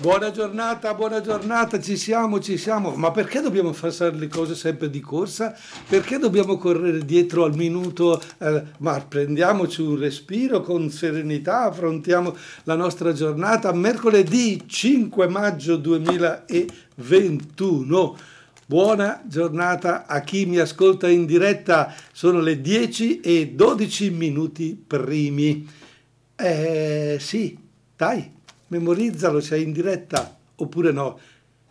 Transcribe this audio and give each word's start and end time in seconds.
Buona 0.00 0.30
giornata, 0.30 0.94
buona 0.94 1.20
giornata, 1.20 1.78
ci 1.78 1.94
siamo, 1.94 2.40
ci 2.40 2.56
siamo. 2.56 2.94
Ma 2.94 3.10
perché 3.10 3.42
dobbiamo 3.42 3.74
fare 3.74 4.16
le 4.16 4.28
cose 4.28 4.54
sempre 4.54 4.88
di 4.88 5.00
corsa? 5.00 5.54
Perché 5.86 6.16
dobbiamo 6.16 6.56
correre 6.56 7.04
dietro 7.04 7.44
al 7.44 7.54
minuto? 7.54 8.18
Eh, 8.38 8.62
ma 8.78 8.98
prendiamoci 9.06 9.82
un 9.82 9.98
respiro 9.98 10.62
con 10.62 10.88
serenità, 10.88 11.64
affrontiamo 11.64 12.34
la 12.64 12.76
nostra 12.76 13.12
giornata. 13.12 13.74
Mercoledì 13.74 14.62
5 14.66 15.28
maggio 15.28 15.76
2021. 15.76 18.16
Buona 18.64 19.20
giornata 19.26 20.06
a 20.06 20.22
chi 20.22 20.46
mi 20.46 20.56
ascolta 20.56 21.10
in 21.10 21.26
diretta. 21.26 21.94
Sono 22.10 22.40
le 22.40 22.62
10 22.62 23.20
e 23.20 23.48
12 23.48 24.08
minuti 24.08 24.82
primi. 24.86 25.68
Eh 26.36 27.18
sì, 27.20 27.58
dai 27.94 28.38
memorizzalo, 28.70 29.40
sei 29.40 29.62
in 29.62 29.72
diretta 29.72 30.36
oppure 30.56 30.92
no. 30.92 31.18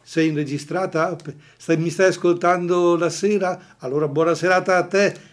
Sei 0.02 0.30
in 0.30 0.36
registrata? 0.36 1.16
Stai, 1.58 1.78
mi 1.78 1.90
stai 1.90 2.08
ascoltando 2.08 2.98
la 2.98 3.10
sera? 3.10 3.76
Allora 3.80 4.08
buona 4.08 4.34
serata 4.34 4.78
a 4.78 4.88
te. 4.88 5.28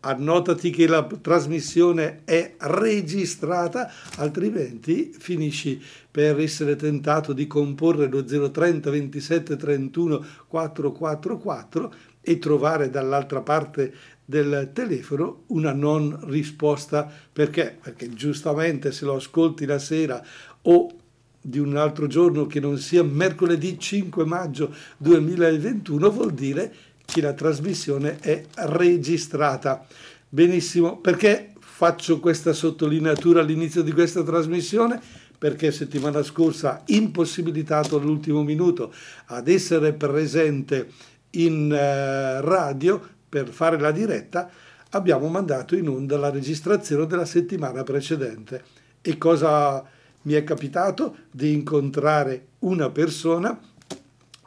Annotati 0.00 0.70
che 0.70 0.86
la 0.86 1.04
trasmissione 1.04 2.22
è 2.24 2.54
registrata, 2.58 3.90
altrimenti 4.16 5.12
finisci 5.16 5.82
per 6.10 6.38
essere 6.38 6.76
tentato 6.76 7.32
di 7.32 7.46
comporre 7.46 8.08
lo 8.08 8.24
030 8.24 8.90
27 8.90 9.56
31 9.56 10.24
444 10.46 11.94
e 12.20 12.38
trovare 12.38 12.90
dall'altra 12.90 13.40
parte 13.40 13.92
del 14.28 14.72
telefono 14.74 15.44
una 15.46 15.72
non 15.72 16.18
risposta. 16.28 17.10
Perché? 17.32 17.78
Perché 17.80 18.10
giustamente 18.10 18.92
se 18.92 19.06
lo 19.06 19.14
ascolti 19.14 19.64
la 19.64 19.78
sera 19.78 20.22
o 20.62 20.92
di 21.40 21.58
un 21.58 21.76
altro 21.76 22.06
giorno 22.06 22.46
che 22.46 22.60
non 22.60 22.78
sia 22.78 23.02
mercoledì 23.02 23.78
5 23.78 24.24
maggio 24.24 24.74
2021 24.98 26.10
vuol 26.10 26.32
dire 26.32 26.72
che 27.04 27.20
la 27.22 27.32
trasmissione 27.32 28.18
è 28.18 28.44
registrata. 28.66 29.86
Benissimo, 30.28 30.98
perché 30.98 31.52
faccio 31.58 32.20
questa 32.20 32.52
sottolineatura 32.52 33.40
all'inizio 33.40 33.82
di 33.82 33.92
questa 33.92 34.22
trasmissione? 34.22 35.00
Perché 35.38 35.70
settimana 35.70 36.22
scorsa, 36.22 36.82
impossibilitato 36.86 37.96
all'ultimo 37.96 38.42
minuto 38.42 38.92
ad 39.26 39.48
essere 39.48 39.94
presente 39.94 40.90
in 41.30 41.70
uh, 41.70 42.44
radio 42.44 43.00
per 43.28 43.48
fare 43.48 43.78
la 43.78 43.92
diretta, 43.92 44.50
abbiamo 44.90 45.28
mandato 45.28 45.76
in 45.76 45.88
onda 45.88 46.18
la 46.18 46.30
registrazione 46.30 47.06
della 47.06 47.24
settimana 47.24 47.84
precedente. 47.84 48.64
E 49.00 49.16
cosa 49.16 49.82
mi 50.22 50.34
è 50.34 50.44
capitato 50.44 51.16
di 51.30 51.52
incontrare 51.52 52.46
una 52.60 52.90
persona 52.90 53.58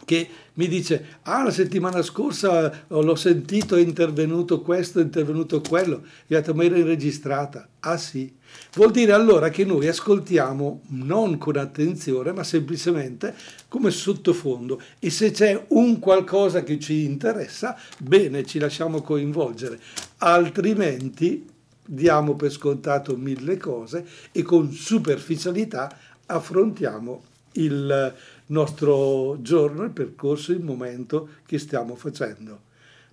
che 0.06 0.28
mi 0.54 0.68
dice, 0.68 1.20
ah 1.24 1.44
la 1.44 1.52
settimana 1.52 2.02
scorsa 2.02 2.84
l'ho 2.88 3.16
sentito, 3.16 3.78
è 3.78 3.82
intervenuto 3.82 4.62
questo, 4.62 5.00
è 5.00 5.04
intervenuto 5.04 5.62
quello, 5.62 6.04
e 6.28 6.36
ho 6.36 6.40
detto, 6.40 6.54
ma 6.54 6.66
era 6.66 6.84
registrata. 6.84 7.68
Ah 7.80 7.96
sì. 7.96 8.36
Vuol 8.74 8.92
dire 8.92 9.14
allora 9.14 9.50
che 9.50 9.64
noi 9.64 9.88
ascoltiamo 9.88 10.82
non 10.90 11.38
con 11.38 11.56
attenzione, 11.56 12.34
ma 12.34 12.44
semplicemente 12.44 13.34
come 13.70 13.92
sottofondo 13.92 14.82
e 15.00 15.10
se 15.10 15.32
c'è 15.32 15.66
un 15.70 16.00
qualcosa 16.00 16.64
che 16.64 16.78
ci 16.78 17.06
interessa, 17.06 17.78
bene, 17.98 18.44
ci 18.44 18.60
lasciamo 18.60 19.02
coinvolgere, 19.02 19.80
altrimenti 20.18 21.48
diamo 21.94 22.36
per 22.36 22.52
scontato 22.52 23.18
mille 23.18 23.58
cose 23.58 24.08
e 24.32 24.44
con 24.44 24.72
superficialità 24.72 25.94
affrontiamo 26.26 27.24
il 27.54 28.16
nostro 28.46 29.38
giorno, 29.42 29.84
il 29.84 29.92
percorso, 29.92 30.54
il 30.54 30.64
momento 30.64 31.28
che 31.46 31.60
stiamo 31.60 31.96
facendo. 31.96 32.62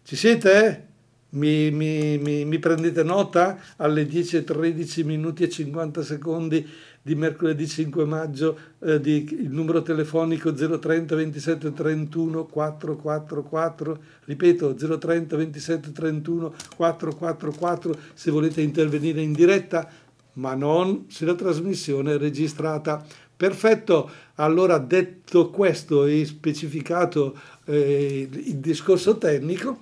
Ci 0.04 0.14
siete? 0.14 0.87
Mi, 1.30 1.70
mi, 1.70 2.16
mi, 2.16 2.44
mi 2.44 2.58
prendete 2.58 3.02
nota? 3.02 3.58
Alle 3.76 4.04
10.13 4.04 5.04
minuti 5.04 5.42
e 5.42 5.50
50 5.50 6.02
secondi 6.02 6.66
di 7.02 7.14
mercoledì 7.14 7.66
5 7.66 8.04
maggio 8.04 8.58
eh, 8.80 9.00
di, 9.00 9.26
il 9.30 9.50
numero 9.50 9.82
telefonico 9.82 10.52
030 10.52 11.14
27 11.14 11.72
31 11.72 12.44
444 12.44 13.98
ripeto 14.24 14.74
030 14.74 15.36
27 15.36 15.92
31 15.92 16.54
444 16.76 17.98
se 18.12 18.30
volete 18.30 18.60
intervenire 18.60 19.22
in 19.22 19.32
diretta 19.32 19.88
ma 20.34 20.54
non 20.54 21.06
se 21.08 21.24
la 21.24 21.34
trasmissione 21.34 22.14
è 22.14 22.18
registrata. 22.18 23.04
Perfetto. 23.36 24.10
Allora 24.36 24.78
detto 24.78 25.50
questo 25.50 26.04
e 26.04 26.24
specificato 26.24 27.38
eh, 27.64 28.28
il 28.30 28.56
discorso 28.56 29.16
tecnico 29.18 29.78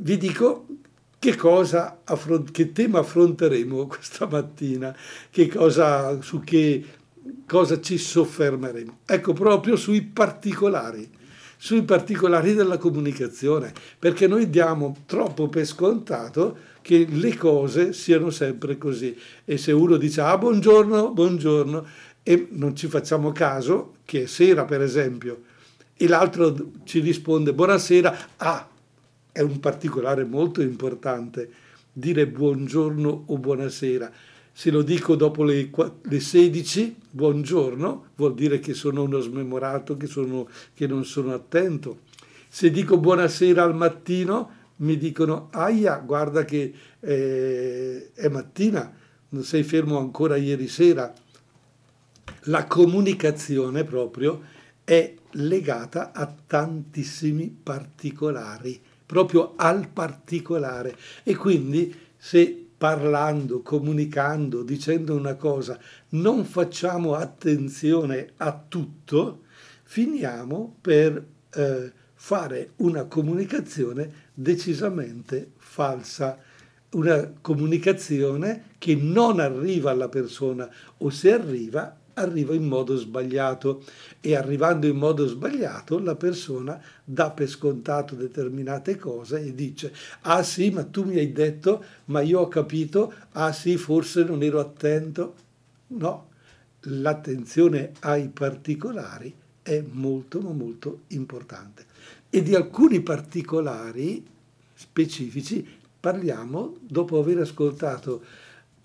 vi 0.00 0.16
dico 0.16 0.66
che, 1.18 1.34
cosa 1.34 2.00
affront- 2.04 2.50
che 2.50 2.72
tema 2.72 3.00
affronteremo 3.00 3.86
questa 3.88 4.26
mattina, 4.26 4.94
che 5.30 5.48
cosa, 5.48 6.20
su 6.22 6.40
che 6.40 6.84
cosa 7.46 7.80
ci 7.80 7.98
soffermeremo. 7.98 8.98
Ecco, 9.04 9.32
proprio 9.32 9.76
sui 9.76 10.02
particolari, 10.02 11.10
sui 11.56 11.82
particolari 11.82 12.54
della 12.54 12.78
comunicazione, 12.78 13.72
perché 13.98 14.26
noi 14.26 14.48
diamo 14.48 14.98
troppo 15.06 15.48
per 15.48 15.66
scontato 15.66 16.66
che 16.80 17.06
le 17.10 17.36
cose 17.36 17.92
siano 17.92 18.30
sempre 18.30 18.78
così. 18.78 19.16
E 19.44 19.58
se 19.58 19.72
uno 19.72 19.96
dice 19.96 20.20
ah 20.20 20.38
buongiorno, 20.38 21.10
buongiorno, 21.12 21.86
e 22.22 22.48
non 22.52 22.76
ci 22.76 22.86
facciamo 22.86 23.32
caso 23.32 23.96
che 24.04 24.22
è 24.22 24.26
sera 24.26 24.64
per 24.64 24.82
esempio, 24.82 25.42
e 25.96 26.06
l'altro 26.06 26.54
ci 26.84 27.00
risponde 27.00 27.52
buonasera, 27.52 28.18
ah 28.36 28.68
è 29.32 29.40
un 29.40 29.60
particolare 29.60 30.24
molto 30.24 30.62
importante 30.62 31.50
dire 31.98 32.28
buongiorno 32.28 33.24
o 33.26 33.38
buonasera. 33.38 34.10
Se 34.52 34.70
lo 34.70 34.82
dico 34.82 35.16
dopo 35.16 35.44
le, 35.44 35.70
le 36.02 36.20
16, 36.20 36.96
buongiorno, 37.10 38.06
vuol 38.16 38.34
dire 38.34 38.58
che 38.60 38.74
sono 38.74 39.02
uno 39.02 39.20
smemorato, 39.20 39.96
che, 39.96 40.06
sono, 40.06 40.48
che 40.74 40.86
non 40.86 41.04
sono 41.04 41.32
attento. 41.32 42.00
Se 42.48 42.70
dico 42.70 42.98
buonasera 42.98 43.62
al 43.62 43.74
mattino, 43.74 44.50
mi 44.76 44.96
dicono, 44.96 45.48
aia, 45.52 45.96
guarda 45.98 46.44
che 46.44 46.72
eh, 47.00 48.10
è 48.14 48.28
mattina, 48.28 48.92
non 49.30 49.42
sei 49.42 49.62
fermo 49.62 49.98
ancora 49.98 50.36
ieri 50.36 50.68
sera. 50.68 51.12
La 52.42 52.64
comunicazione 52.66 53.84
proprio 53.84 54.42
è 54.84 55.14
legata 55.32 56.12
a 56.12 56.32
tantissimi 56.46 57.56
particolari 57.62 58.80
proprio 59.08 59.54
al 59.56 59.88
particolare. 59.88 60.94
E 61.22 61.34
quindi 61.34 61.94
se 62.14 62.66
parlando, 62.76 63.62
comunicando, 63.62 64.62
dicendo 64.62 65.16
una 65.16 65.34
cosa, 65.34 65.78
non 66.10 66.44
facciamo 66.44 67.14
attenzione 67.14 68.32
a 68.36 68.52
tutto, 68.68 69.44
finiamo 69.82 70.76
per 70.82 71.26
eh, 71.54 71.92
fare 72.12 72.72
una 72.76 73.04
comunicazione 73.04 74.26
decisamente 74.34 75.52
falsa, 75.56 76.38
una 76.90 77.32
comunicazione 77.40 78.74
che 78.76 78.94
non 78.94 79.40
arriva 79.40 79.90
alla 79.90 80.10
persona 80.10 80.68
o 80.98 81.08
se 81.08 81.32
arriva 81.32 81.97
arriva 82.20 82.54
in 82.54 82.66
modo 82.66 82.96
sbagliato. 82.96 83.84
E 84.20 84.34
arrivando 84.34 84.86
in 84.86 84.96
modo 84.96 85.26
sbagliato 85.26 85.98
la 85.98 86.14
persona 86.14 86.80
dà 87.04 87.30
per 87.30 87.48
scontato 87.48 88.14
determinate 88.14 88.96
cose 88.96 89.40
e 89.40 89.54
dice 89.54 89.92
ah 90.22 90.42
sì 90.42 90.70
ma 90.70 90.84
tu 90.84 91.04
mi 91.04 91.18
hai 91.18 91.32
detto 91.32 91.84
ma 92.06 92.20
io 92.20 92.40
ho 92.40 92.48
capito 92.48 93.12
ah 93.32 93.52
sì 93.52 93.76
forse 93.76 94.24
non 94.24 94.42
ero 94.42 94.60
attento. 94.60 95.34
No 95.88 96.26
l'attenzione 96.82 97.92
ai 98.00 98.28
particolari 98.28 99.34
è 99.62 99.82
molto 99.90 100.40
molto 100.40 101.00
importante. 101.08 101.84
E 102.30 102.42
di 102.42 102.54
alcuni 102.54 103.00
particolari 103.00 104.24
specifici 104.74 105.66
parliamo 105.98 106.76
dopo 106.80 107.18
aver 107.18 107.38
ascoltato 107.38 108.22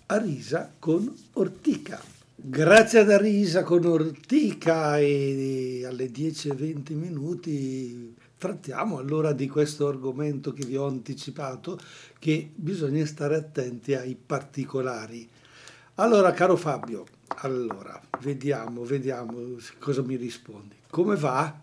Arisa 0.06 0.72
con 0.78 1.12
Ortica. 1.34 2.13
Grazie 2.36 2.98
ad 2.98 3.12
Arisa 3.12 3.62
con 3.62 3.86
Ortica 3.86 4.98
e 4.98 5.84
alle 5.86 6.06
10.20 6.06 6.92
minuti 6.94 8.12
trattiamo 8.36 8.98
allora 8.98 9.32
di 9.32 9.48
questo 9.48 9.86
argomento 9.86 10.52
che 10.52 10.66
vi 10.66 10.76
ho 10.76 10.84
anticipato, 10.84 11.78
che 12.18 12.50
bisogna 12.52 13.06
stare 13.06 13.36
attenti 13.36 13.94
ai 13.94 14.16
particolari. 14.16 15.26
Allora, 15.94 16.32
caro 16.32 16.56
Fabio, 16.56 17.06
allora, 17.36 17.98
vediamo, 18.20 18.82
vediamo 18.82 19.56
cosa 19.78 20.02
mi 20.02 20.16
rispondi. 20.16 20.74
Come 20.90 21.14
va? 21.14 21.56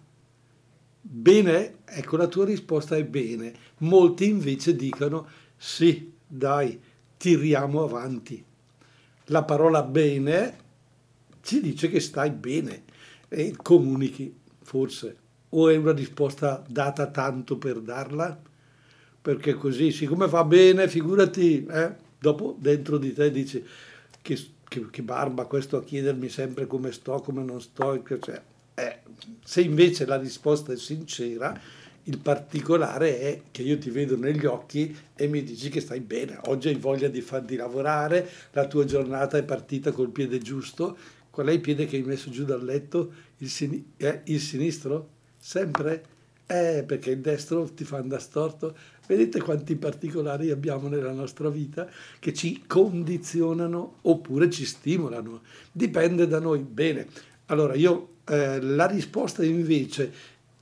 Bene? 1.01 1.79
Ecco, 1.83 2.15
la 2.15 2.27
tua 2.27 2.45
risposta 2.45 2.95
è 2.95 3.03
bene. 3.03 3.53
Molti 3.79 4.29
invece 4.29 4.73
dicono 4.73 5.27
sì, 5.57 6.13
dai, 6.25 6.79
tiriamo 7.17 7.83
avanti. 7.83 8.43
La 9.25 9.43
parola 9.43 9.83
bene 9.83 10.60
ci 11.41 11.61
dice 11.61 11.89
che 11.89 11.99
stai 11.99 12.31
bene 12.31 12.83
e 13.27 13.53
comunichi, 13.61 14.33
forse. 14.61 15.17
O 15.49 15.69
è 15.69 15.75
una 15.75 15.93
risposta 15.93 16.63
data 16.67 17.07
tanto 17.07 17.57
per 17.57 17.79
darla? 17.79 18.39
Perché 19.21 19.53
così, 19.53 19.91
siccome 19.91 20.27
va 20.27 20.43
bene, 20.43 20.87
figurati, 20.87 21.65
eh, 21.65 21.95
dopo 22.17 22.55
dentro 22.57 22.97
di 22.97 23.13
te 23.13 23.31
dici 23.31 23.63
che, 24.21 24.39
che, 24.67 24.89
che, 24.89 25.01
barba 25.01 25.45
questo 25.45 25.77
a 25.77 25.83
chiedermi 25.83 26.29
sempre 26.29 26.67
come 26.67 26.91
sto, 26.91 27.19
come 27.19 27.43
non 27.43 27.61
sto. 27.61 28.01
Cioè, 28.03 28.41
eh, 28.75 28.99
se 29.43 29.61
invece 29.61 30.05
la 30.05 30.17
risposta 30.17 30.71
è 30.71 30.77
sincera, 30.77 31.59
il 32.03 32.17
particolare 32.17 33.19
è 33.19 33.41
che 33.51 33.61
io 33.61 33.77
ti 33.77 33.89
vedo 33.89 34.17
negli 34.17 34.45
occhi 34.45 34.95
e 35.15 35.27
mi 35.27 35.43
dici 35.43 35.69
che 35.69 35.81
stai 35.81 35.99
bene, 35.99 36.39
oggi 36.45 36.69
hai 36.69 36.75
voglia 36.75 37.07
di 37.07 37.21
farti 37.21 37.55
lavorare, 37.55 38.27
la 38.51 38.65
tua 38.65 38.85
giornata 38.85 39.37
è 39.37 39.43
partita 39.43 39.91
col 39.91 40.09
piede 40.09 40.39
giusto. 40.39 40.97
Qual 41.31 41.47
è 41.47 41.51
il 41.51 41.61
piede 41.61 41.85
che 41.85 41.95
hai 41.95 42.03
messo 42.03 42.29
giù 42.29 42.43
dal 42.43 42.63
letto? 42.63 43.11
Il, 43.37 43.49
sin- 43.49 43.83
eh, 43.97 44.21
il 44.25 44.39
sinistro? 44.39 45.09
Sempre? 45.39 46.03
Eh, 46.45 46.83
perché 46.85 47.11
il 47.11 47.19
destro 47.19 47.63
ti 47.73 47.85
fa 47.85 47.97
andare 47.97 48.21
storto. 48.21 48.75
Vedete 49.07 49.41
quanti 49.41 49.75
particolari 49.77 50.51
abbiamo 50.51 50.89
nella 50.89 51.13
nostra 51.13 51.49
vita 51.49 51.89
che 52.19 52.33
ci 52.33 52.63
condizionano 52.67 53.95
oppure 54.01 54.49
ci 54.49 54.65
stimolano. 54.65 55.41
Dipende 55.71 56.27
da 56.27 56.39
noi. 56.39 56.59
Bene, 56.59 57.07
allora 57.45 57.75
io 57.75 58.15
eh, 58.27 58.61
la 58.61 58.85
risposta 58.85 59.43
invece 59.45 60.11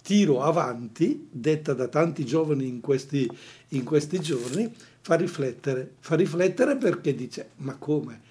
tiro 0.03 0.41
avanti, 0.41 1.27
detta 1.31 1.73
da 1.73 1.87
tanti 1.87 2.25
giovani 2.25 2.67
in 2.67 2.79
questi, 2.79 3.29
in 3.69 3.83
questi 3.83 4.19
giorni, 4.19 4.71
fa 5.01 5.15
riflettere. 5.15 5.93
Fa 5.99 6.15
riflettere 6.15 6.77
perché 6.77 7.15
dice, 7.15 7.49
ma 7.57 7.75
come? 7.75 8.21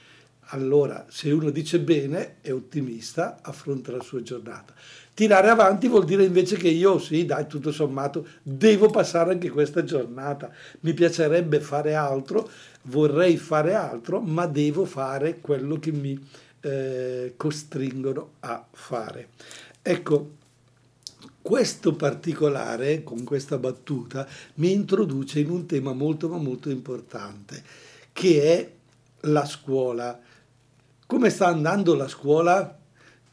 Allora, 0.51 1.05
se 1.09 1.31
uno 1.31 1.51
dice 1.51 1.79
bene, 1.79 2.37
è 2.41 2.53
ottimista, 2.53 3.41
affronta 3.43 3.93
la 3.93 4.03
sua 4.03 4.23
giornata. 4.23 4.73
Tirare 5.13 5.51
avanti 5.51 5.89
vuol 5.89 6.05
dire 6.05 6.25
invece 6.25 6.57
che 6.57 6.69
io, 6.69 6.99
sì, 6.99 7.27
dai, 7.27 7.47
tutto 7.47 7.73
sommato, 7.73 8.27
devo 8.43 8.89
passare 8.89 9.33
anche 9.33 9.51
questa 9.51 9.85
giornata. 9.85 10.51
Mi 10.81 10.95
piacerebbe 10.95 11.61
fare 11.61 11.95
altro, 11.95 12.49
vorrei 12.83 13.37
fare 13.37 13.75
altro, 13.75 14.21
ma 14.21 14.47
devo 14.47 14.85
fare 14.85 15.39
quello 15.41 15.79
che 15.79 15.93
mi 15.93 16.19
eh, 16.61 17.35
costringono 17.37 18.35
a 18.41 18.65
fare. 18.71 19.29
Ecco, 19.83 20.31
questo 21.43 21.95
particolare, 21.95 23.03
con 23.03 23.25
questa 23.25 23.59
battuta, 23.59 24.27
mi 24.55 24.73
introduce 24.73 25.41
in 25.41 25.51
un 25.51 25.67
tema 25.67 25.93
molto 25.93 26.29
ma 26.29 26.37
molto 26.37 26.71
importante, 26.71 27.63
che 28.13 28.43
è 28.43 28.71
la 29.29 29.45
scuola. 29.45 30.21
Come 31.09 31.31
sta 31.31 31.47
andando 31.47 31.95
la 31.95 32.07
scuola? 32.07 32.79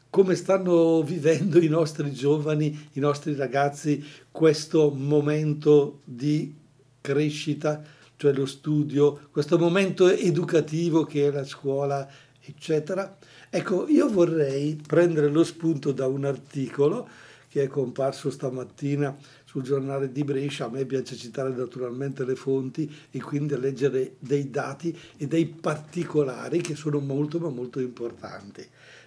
Come 0.08 0.34
stanno 0.34 1.02
vivendo 1.02 1.60
i 1.60 1.68
nostri 1.68 2.10
giovani, 2.10 2.88
i 2.92 3.00
nostri 3.00 3.34
ragazzi 3.34 4.02
questo 4.30 4.90
momento 4.90 6.00
di 6.04 6.54
crescita, 7.02 7.82
cioè 8.16 8.32
lo 8.32 8.46
studio, 8.46 9.28
questo 9.30 9.58
momento 9.58 10.08
educativo 10.08 11.04
che 11.04 11.26
è 11.26 11.30
la 11.30 11.44
scuola, 11.44 12.08
eccetera? 12.40 13.18
Ecco, 13.50 13.86
io 13.88 14.08
vorrei 14.08 14.80
prendere 14.86 15.28
lo 15.28 15.44
spunto 15.44 15.92
da 15.92 16.06
un 16.06 16.24
articolo 16.24 17.06
che 17.50 17.64
è 17.64 17.66
comparso 17.66 18.30
stamattina 18.30 19.14
sul 19.56 19.62
giornale 19.62 20.12
di 20.12 20.22
Brescia. 20.22 20.66
A 20.66 20.68
me 20.68 20.84
piace 20.84 21.16
citare 21.16 21.50
naturalmente 21.50 22.26
le 22.26 22.36
fonti 22.36 22.92
e 23.10 23.20
quindi 23.22 23.58
leggere 23.58 24.16
dei 24.18 24.50
dati 24.50 24.96
e 25.16 25.26
dei 25.26 25.46
particolari 25.46 26.60
che 26.60 26.74
sono 26.74 26.98
molto 27.00 27.38
ma 27.38 27.48
molto 27.48 27.80
importanti. 27.80 28.66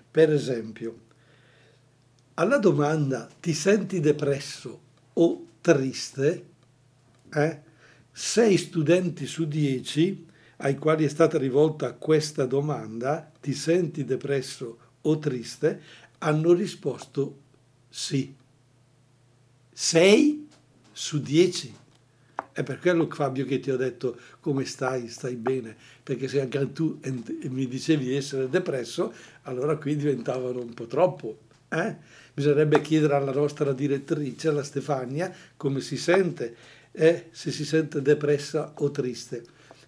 Per 0.09 0.33
esempio, 0.33 1.07
alla 2.35 2.57
domanda 2.57 3.29
ti 3.39 3.53
senti 3.53 3.99
depresso 3.99 4.79
o 5.13 5.45
triste? 5.61 6.45
Eh? 7.31 7.61
Sei 8.11 8.57
studenti 8.57 9.27
su 9.27 9.47
dieci 9.47 10.25
ai 10.57 10.77
quali 10.77 11.05
è 11.05 11.09
stata 11.09 11.37
rivolta 11.37 11.93
questa 11.93 12.45
domanda, 12.45 13.31
ti 13.39 13.53
senti 13.53 14.03
depresso 14.03 14.77
o 15.01 15.19
triste, 15.19 15.81
hanno 16.17 16.53
risposto 16.53 17.37
sì. 17.87 18.35
6 19.81 20.47
su 20.91 21.21
10. 21.21 21.73
È 22.51 22.63
per 22.63 22.79
quello, 22.79 23.07
Fabio, 23.09 23.45
che 23.45 23.61
ti 23.61 23.71
ho 23.71 23.77
detto 23.77 24.19
come 24.41 24.65
stai, 24.65 25.07
stai 25.07 25.37
bene, 25.37 25.73
perché 26.03 26.27
se 26.27 26.41
anche 26.41 26.73
tu 26.73 26.99
mi 27.43 27.65
dicevi 27.65 28.03
di 28.03 28.13
essere 28.13 28.49
depresso, 28.49 29.13
allora 29.43 29.77
qui 29.77 29.95
diventavano 29.95 30.59
un 30.59 30.73
po' 30.73 30.85
troppo. 30.85 31.39
Eh? 31.69 31.95
Bisognerebbe 32.33 32.81
chiedere 32.81 33.15
alla 33.15 33.31
nostra 33.31 33.71
direttrice, 33.71 34.49
alla 34.49 34.63
Stefania, 34.63 35.33
come 35.55 35.79
si 35.79 35.95
sente, 35.95 36.57
eh? 36.91 37.27
se 37.31 37.49
si 37.49 37.63
sente 37.63 38.01
depressa 38.01 38.73
o 38.75 38.91
triste. 38.91 39.45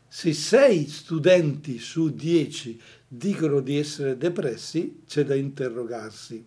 Se 0.08 0.32
6 0.32 0.88
studenti 0.88 1.80
su 1.80 2.16
10 2.16 2.82
dicono 3.10 3.60
di 3.60 3.78
essere 3.78 4.16
depressi, 4.16 5.02
c'è 5.06 5.26
da 5.26 5.36
interrogarsi. 5.36 6.46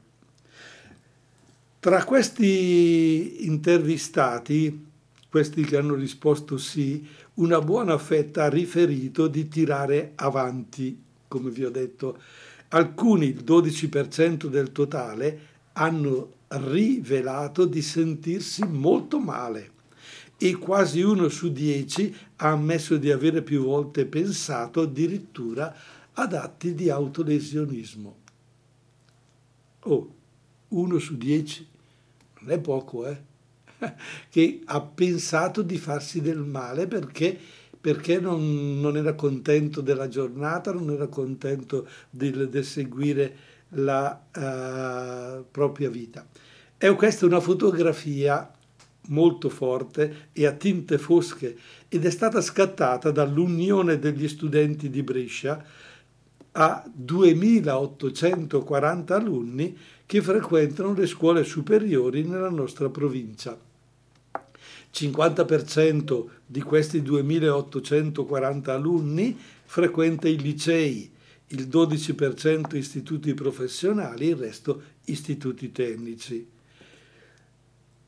Tra 1.85 2.03
questi 2.03 3.45
intervistati, 3.45 4.87
questi 5.29 5.65
che 5.65 5.77
hanno 5.77 5.93
risposto 5.93 6.57
sì, 6.57 7.07
una 7.35 7.61
buona 7.61 7.99
fetta 7.99 8.45
ha 8.45 8.49
riferito 8.49 9.27
di 9.27 9.49
tirare 9.49 10.13
avanti, 10.15 10.99
come 11.29 11.51
vi 11.51 11.63
ho 11.63 11.69
detto. 11.69 12.19
Alcuni, 12.69 13.27
il 13.27 13.45
12% 13.45 14.47
del 14.47 14.73
totale, 14.73 15.41
hanno 15.75 16.33
rivelato 16.49 17.67
di 17.67 17.83
sentirsi 17.83 18.65
molto 18.67 19.19
male 19.19 19.73
e 20.39 20.57
quasi 20.57 21.03
uno 21.03 21.29
su 21.29 21.53
dieci 21.53 22.17
ha 22.37 22.49
ammesso 22.49 22.97
di 22.97 23.11
avere 23.11 23.43
più 23.43 23.63
volte 23.63 24.07
pensato 24.07 24.81
addirittura 24.81 25.77
ad 26.15 26.33
atti 26.33 26.75
di 26.75 26.89
autolesionismo. 26.89 28.17
Oh, 29.81 30.15
uno 30.69 30.99
su 30.99 31.19
dieci 31.19 31.73
non 32.45 32.51
è 32.53 32.61
poco, 32.61 33.07
eh? 33.07 33.17
che 34.29 34.61
ha 34.67 34.81
pensato 34.81 35.63
di 35.63 35.79
farsi 35.79 36.21
del 36.21 36.39
male 36.39 36.87
perché, 36.87 37.37
perché 37.81 38.21
non, 38.21 38.81
non, 38.81 38.97
era 38.97 39.15
contento 39.15 39.81
della 39.81 40.09
giornata, 40.09 40.73
non 40.73 40.91
era 40.91 41.07
contento 41.09 41.89
di, 42.11 42.49
di 42.49 42.63
seguire 42.63 43.37
la 43.71 44.23
uh, 44.37 45.45
propria 45.51 45.89
vita. 45.89 46.27
E 46.77 46.95
questa 46.95 47.25
è 47.25 47.29
una 47.29 47.41
fotografia 47.41 48.51
molto 49.09 49.49
forte 49.49 50.29
e 50.33 50.47
a 50.47 50.53
tinte 50.53 50.99
fosche 50.99 51.57
ed 51.89 52.05
è 52.05 52.11
stata 52.11 52.41
scattata 52.41 53.11
dall'Unione 53.11 53.99
degli 53.99 54.29
studenti 54.29 54.89
di 54.89 55.03
Brescia 55.03 55.63
a 56.57 56.85
2840 56.93 59.15
alunni 59.15 59.79
che 60.07 60.23
frequentano 60.23 60.95
le 60.95 61.07
scuole 61.07 61.45
superiori 61.45 62.25
nella 62.25 62.51
nostra 62.51 62.91
provincia. 62.91 63.59
50% 64.93 66.25
di 66.47 66.63
questi 66.63 67.03
2840 67.03 68.73
alunni 68.73 69.37
frequenta 69.65 70.29
i 70.29 70.39
licei, 70.39 71.11
il 71.49 71.67
12% 71.67 72.77
istituti 72.77 73.35
professionali, 73.35 74.29
il 74.29 74.37
resto 74.37 74.83
istituti 75.07 75.73
tecnici. 75.73 76.53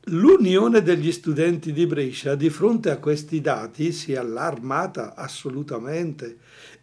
L'Unione 0.09 0.81
degli 0.81 1.11
studenti 1.11 1.73
di 1.73 1.85
Brescia 1.85 2.35
di 2.35 2.49
fronte 2.49 2.91
a 2.91 2.97
questi 2.97 3.41
dati 3.41 3.91
si 3.91 4.13
è 4.13 4.15
allarmata 4.15 5.15
assolutamente 5.15 6.37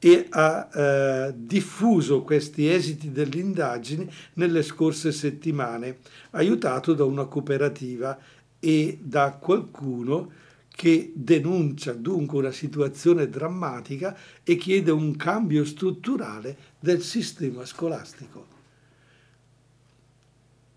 e 0.04 0.26
ha 0.28 0.68
eh, 0.70 1.34
diffuso 1.34 2.24
questi 2.24 2.68
esiti 2.68 3.10
delle 3.10 3.38
indagini 3.38 4.06
nelle 4.34 4.62
scorse 4.62 5.12
settimane, 5.12 6.00
aiutato 6.32 6.92
da 6.92 7.06
una 7.06 7.24
cooperativa 7.24 8.18
e 8.60 8.98
da 9.00 9.32
qualcuno 9.32 10.30
che 10.68 11.10
denuncia 11.14 11.94
dunque 11.94 12.36
una 12.36 12.50
situazione 12.50 13.30
drammatica 13.30 14.14
e 14.42 14.56
chiede 14.56 14.90
un 14.90 15.16
cambio 15.16 15.64
strutturale 15.64 16.54
del 16.78 17.00
sistema 17.00 17.64
scolastico. 17.64 18.52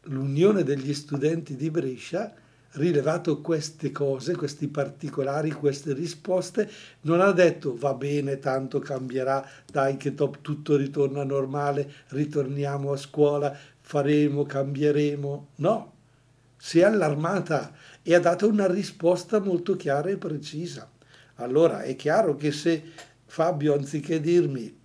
l'Unione 0.04 0.64
degli 0.64 0.94
studenti 0.94 1.58
di 1.58 1.70
Brescia, 1.70 2.34
rilevato 2.72 3.42
queste 3.42 3.92
cose, 3.92 4.36
questi 4.36 4.68
particolari, 4.68 5.52
queste 5.52 5.94
risposte, 5.94 6.70
non 7.02 7.22
ha 7.22 7.32
detto 7.32 7.76
va 7.76 7.94
bene, 7.94 8.40
tanto 8.40 8.80
cambierà, 8.80 9.48
dai 9.66 9.98
che 9.98 10.14
top, 10.14 10.40
tutto 10.42 10.76
ritorna 10.76 11.24
normale, 11.24 11.92
ritorniamo 12.10 12.92
a 12.92 12.98
scuola, 12.98 13.56
faremo, 13.80 14.44
cambieremo. 14.44 15.48
No, 15.56 15.94
si 16.58 16.80
è 16.80 16.84
allarmata 16.84 17.74
e 18.02 18.14
ha 18.14 18.20
dato 18.20 18.48
una 18.48 18.68
risposta 18.68 19.40
molto 19.40 19.76
chiara 19.76 20.10
e 20.10 20.18
precisa. 20.18 20.90
Allora 21.36 21.82
è 21.84 21.96
chiaro 21.96 22.36
che 22.36 22.52
se 22.52 22.84
Fabio, 23.26 23.74
anziché 23.74 24.20
dirmi 24.20 24.76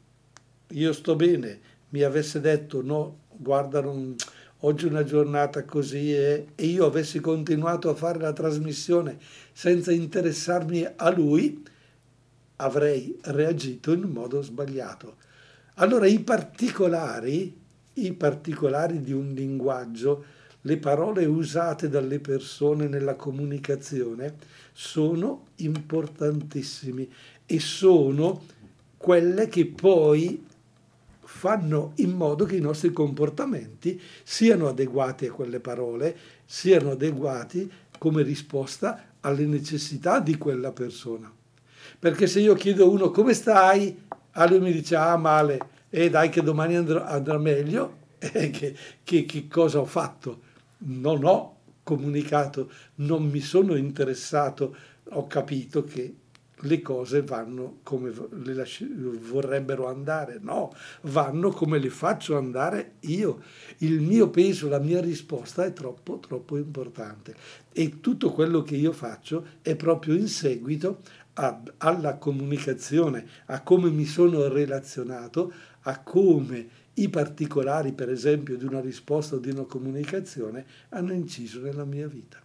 io 0.68 0.92
sto 0.92 1.16
bene, 1.16 1.60
mi 1.90 2.02
avesse 2.02 2.40
detto 2.40 2.82
no, 2.82 3.18
guarda, 3.28 3.80
non, 3.80 4.14
oggi 4.64 4.86
è 4.86 4.90
una 4.90 5.04
giornata 5.04 5.64
così 5.64 6.14
e, 6.14 6.46
e 6.54 6.66
io 6.66 6.86
avessi 6.86 7.20
continuato 7.20 7.88
a 7.88 7.94
fare 7.94 8.18
la 8.18 8.32
trasmissione 8.32 9.18
senza 9.52 9.92
interessarmi 9.92 10.86
a 10.96 11.10
lui, 11.10 11.62
avrei 12.56 13.16
reagito 13.22 13.92
in 13.92 14.02
modo 14.02 14.42
sbagliato. 14.42 15.16
Allora 15.74 16.06
i 16.06 16.20
particolari, 16.20 17.58
i 17.94 18.12
particolari 18.12 19.00
di 19.00 19.12
un 19.12 19.32
linguaggio, 19.32 20.24
le 20.62 20.76
parole 20.76 21.24
usate 21.24 21.88
dalle 21.88 22.20
persone 22.20 22.86
nella 22.86 23.14
comunicazione 23.14 24.34
sono 24.72 25.46
importantissimi 25.56 27.10
e 27.44 27.58
sono 27.58 28.44
quelle 28.96 29.48
che 29.48 29.66
poi 29.66 30.50
fanno 31.32 31.92
in 31.96 32.10
modo 32.10 32.44
che 32.44 32.56
i 32.56 32.60
nostri 32.60 32.92
comportamenti 32.92 34.00
siano 34.22 34.68
adeguati 34.68 35.26
a 35.26 35.32
quelle 35.32 35.60
parole, 35.60 36.16
siano 36.44 36.90
adeguati 36.90 37.68
come 37.98 38.22
risposta 38.22 39.14
alle 39.20 39.46
necessità 39.46 40.20
di 40.20 40.36
quella 40.36 40.72
persona. 40.72 41.32
Perché 41.98 42.26
se 42.26 42.40
io 42.40 42.54
chiedo 42.54 42.84
a 42.84 42.88
uno 42.88 43.10
come 43.10 43.32
stai, 43.32 43.98
a 44.32 44.46
lui 44.46 44.60
mi 44.60 44.72
dice 44.72 44.94
ah 44.94 45.16
male, 45.16 45.58
e 45.88 46.04
eh, 46.04 46.10
dai 46.10 46.28
che 46.28 46.42
domani 46.42 46.76
andrà, 46.76 47.06
andrà 47.06 47.38
meglio, 47.38 47.96
eh, 48.20 48.50
che, 48.50 48.76
che, 49.02 49.24
che 49.24 49.48
cosa 49.48 49.80
ho 49.80 49.86
fatto? 49.86 50.42
Non 50.78 51.24
ho 51.24 51.56
comunicato, 51.82 52.70
non 52.96 53.24
mi 53.24 53.40
sono 53.40 53.74
interessato, 53.74 54.76
ho 55.08 55.26
capito 55.26 55.82
che 55.82 56.14
le 56.62 56.80
cose 56.82 57.22
vanno 57.22 57.78
come 57.82 58.12
le 58.30 58.54
lasci- 58.54 58.86
vorrebbero 58.86 59.88
andare, 59.88 60.38
no, 60.40 60.72
vanno 61.02 61.50
come 61.50 61.78
le 61.78 61.90
faccio 61.90 62.36
andare 62.36 62.94
io. 63.00 63.42
Il 63.78 64.00
mio 64.00 64.30
peso, 64.30 64.68
la 64.68 64.78
mia 64.78 65.00
risposta 65.00 65.64
è 65.64 65.72
troppo, 65.72 66.18
troppo 66.18 66.56
importante. 66.56 67.34
E 67.72 68.00
tutto 68.00 68.30
quello 68.32 68.62
che 68.62 68.76
io 68.76 68.92
faccio 68.92 69.46
è 69.62 69.74
proprio 69.76 70.14
in 70.14 70.28
seguito 70.28 71.00
a, 71.34 71.62
alla 71.78 72.16
comunicazione, 72.16 73.26
a 73.46 73.62
come 73.62 73.90
mi 73.90 74.04
sono 74.04 74.48
relazionato, 74.48 75.52
a 75.82 76.00
come 76.00 76.80
i 76.94 77.08
particolari, 77.08 77.92
per 77.92 78.10
esempio, 78.10 78.56
di 78.56 78.64
una 78.64 78.80
risposta 78.80 79.36
o 79.36 79.38
di 79.38 79.50
una 79.50 79.64
comunicazione 79.64 80.66
hanno 80.90 81.12
inciso 81.12 81.60
nella 81.60 81.84
mia 81.84 82.06
vita. 82.06 82.40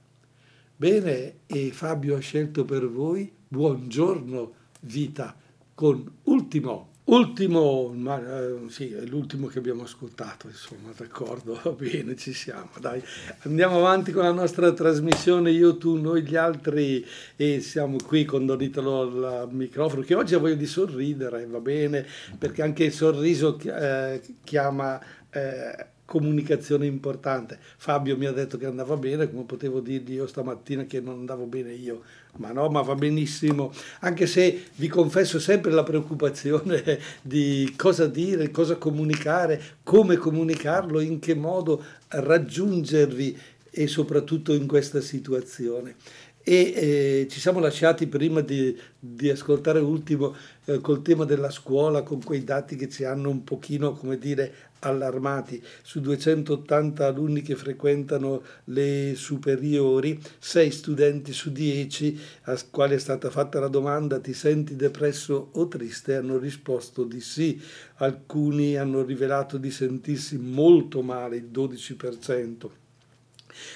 Bene, 0.75 1.39
e 1.47 1.71
Fabio 1.71 2.15
ha 2.15 2.19
scelto 2.19 2.63
per 2.63 2.87
voi 2.87 3.36
Buongiorno 3.49 4.51
vita 4.81 5.33
con 5.73 6.05
ultimo, 6.23 6.89
ultimo, 7.05 7.93
ma 7.95 8.19
eh, 8.19 8.57
sì, 8.67 8.91
è 8.91 9.05
l'ultimo 9.05 9.47
che 9.47 9.59
abbiamo 9.59 9.83
ascoltato, 9.83 10.47
insomma, 10.47 10.91
d'accordo, 10.93 11.57
va 11.63 11.71
bene, 11.79 12.17
ci 12.17 12.33
siamo, 12.33 12.71
dai. 12.81 13.01
Andiamo 13.43 13.77
avanti 13.77 14.11
con 14.11 14.23
la 14.23 14.33
nostra 14.33 14.73
trasmissione, 14.73 15.51
io, 15.51 15.77
tu, 15.77 15.95
noi, 15.95 16.23
gli 16.23 16.35
altri, 16.35 17.05
e 17.37 17.61
siamo 17.61 17.95
qui 18.05 18.25
con 18.25 18.45
Donitalo 18.45 19.01
al 19.25 19.47
microfono, 19.49 20.01
che 20.01 20.13
oggi 20.13 20.35
ha 20.35 20.39
voglia 20.39 20.55
di 20.55 20.65
sorridere, 20.65 21.45
va 21.45 21.61
bene, 21.61 22.05
perché 22.37 22.61
anche 22.63 22.83
il 22.83 22.91
sorriso 22.91 23.57
eh, 23.59 24.21
chiama... 24.43 24.99
Eh, 25.29 25.95
comunicazione 26.07 26.85
importante. 26.85 27.59
Fabio 27.75 28.15
mi 28.15 28.25
ha 28.25 28.31
detto 28.31 28.57
che 28.57 28.65
andava 28.65 28.95
bene, 28.95 29.29
come 29.29 29.43
potevo 29.43 29.81
dirgli 29.81 30.13
io 30.13 30.25
stamattina 30.25 30.85
che 30.85 31.01
non 31.01 31.15
andavo 31.19 31.43
bene 31.43 31.73
io, 31.73 32.01
ma 32.37 32.53
no, 32.53 32.69
ma 32.69 32.81
va 32.81 32.95
benissimo, 32.95 33.73
anche 33.99 34.25
se 34.25 34.67
vi 34.75 34.87
confesso 34.87 35.37
sempre 35.37 35.71
la 35.71 35.83
preoccupazione 35.83 36.99
di 37.21 37.73
cosa 37.75 38.07
dire, 38.07 38.51
cosa 38.51 38.77
comunicare, 38.77 39.61
come 39.83 40.15
comunicarlo, 40.15 41.01
in 41.01 41.19
che 41.19 41.35
modo 41.35 41.83
raggiungervi 42.07 43.37
e 43.69 43.87
soprattutto 43.87 44.53
in 44.53 44.65
questa 44.65 45.01
situazione. 45.01 45.95
E 46.41 46.53
eh, 46.73 47.27
ci 47.29 47.41
siamo 47.41 47.59
lasciati 47.59 48.07
prima 48.07 48.39
di, 48.39 48.73
di 48.97 49.29
ascoltare 49.29 49.81
l'ultimo 49.81 50.33
eh, 50.63 50.79
col 50.79 51.01
tema 51.01 51.25
della 51.25 51.49
scuola, 51.49 52.03
con 52.03 52.23
quei 52.23 52.45
dati 52.45 52.77
che 52.77 52.87
ci 52.87 53.03
hanno 53.03 53.29
un 53.29 53.43
pochino, 53.43 53.91
come 53.91 54.17
dire, 54.17 54.53
allarmati. 54.79 55.61
Su 55.81 55.99
280 55.99 57.05
alunni 57.05 57.41
che 57.41 57.55
frequentano 57.55 58.41
le 58.65 59.13
superiori, 59.15 60.19
6 60.39 60.71
studenti 60.71 61.33
su 61.33 61.51
10 61.51 62.19
a 62.43 62.59
quali 62.69 62.95
è 62.95 62.99
stata 62.99 63.29
fatta 63.29 63.59
la 63.59 63.67
domanda 63.67 64.19
ti 64.19 64.33
senti 64.33 64.75
depresso 64.75 65.49
o 65.53 65.67
triste 65.67 66.15
hanno 66.15 66.37
risposto 66.37 67.03
di 67.03 67.21
sì. 67.21 67.61
Alcuni 67.95 68.77
hanno 68.77 69.03
rivelato 69.03 69.57
di 69.57 69.71
sentirsi 69.71 70.37
molto 70.37 71.01
male, 71.01 71.37
il 71.37 71.49
12% 71.51 72.69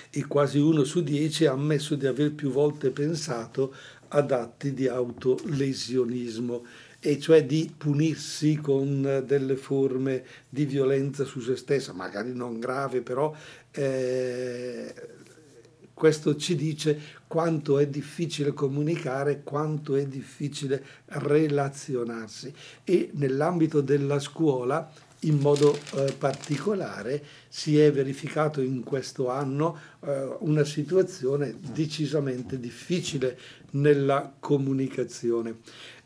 e 0.10 0.27
quasi 0.27 0.60
uno 0.60 0.84
su 0.84 1.01
dieci 1.01 1.46
ha 1.46 1.53
ammesso 1.53 1.96
di 1.96 2.05
aver 2.05 2.34
più 2.34 2.51
volte 2.51 2.91
pensato 2.91 3.74
ad 4.10 4.31
atti 4.31 4.74
di 4.74 4.88
autolesionismo 4.88 6.63
e 7.03 7.20
cioè 7.20 7.46
di 7.46 7.74
punirsi 7.75 8.58
con 8.58 9.24
delle 9.25 9.55
forme 9.55 10.24
di 10.48 10.65
violenza 10.65 11.25
su 11.25 11.39
se 11.39 11.55
stessa, 11.55 11.93
magari 11.93 12.31
non 12.34 12.60
grave, 12.60 13.01
però 13.01 13.34
eh, 13.72 14.93
questo 15.91 16.36
ci 16.36 16.55
dice 16.55 17.00
quanto 17.25 17.79
è 17.79 17.88
difficile 17.88 18.53
comunicare, 18.53 19.41
quanto 19.43 19.96
è 19.96 20.05
difficile 20.05 20.84
relazionarsi. 21.05 22.53
E 22.84 23.10
nell'ambito 23.13 23.81
della 23.81 24.20
scuola 24.20 24.91
in 25.22 25.38
modo 25.38 25.77
eh, 25.93 26.13
particolare 26.17 27.24
si 27.48 27.79
è 27.79 27.91
verificato 27.91 28.62
in 28.62 28.84
questo 28.84 29.29
anno 29.29 29.77
eh, 30.00 30.38
una 30.39 30.63
situazione 30.63 31.55
decisamente 31.60 32.60
difficile 32.60 33.38
nella 33.72 34.34
comunicazione 34.39 35.60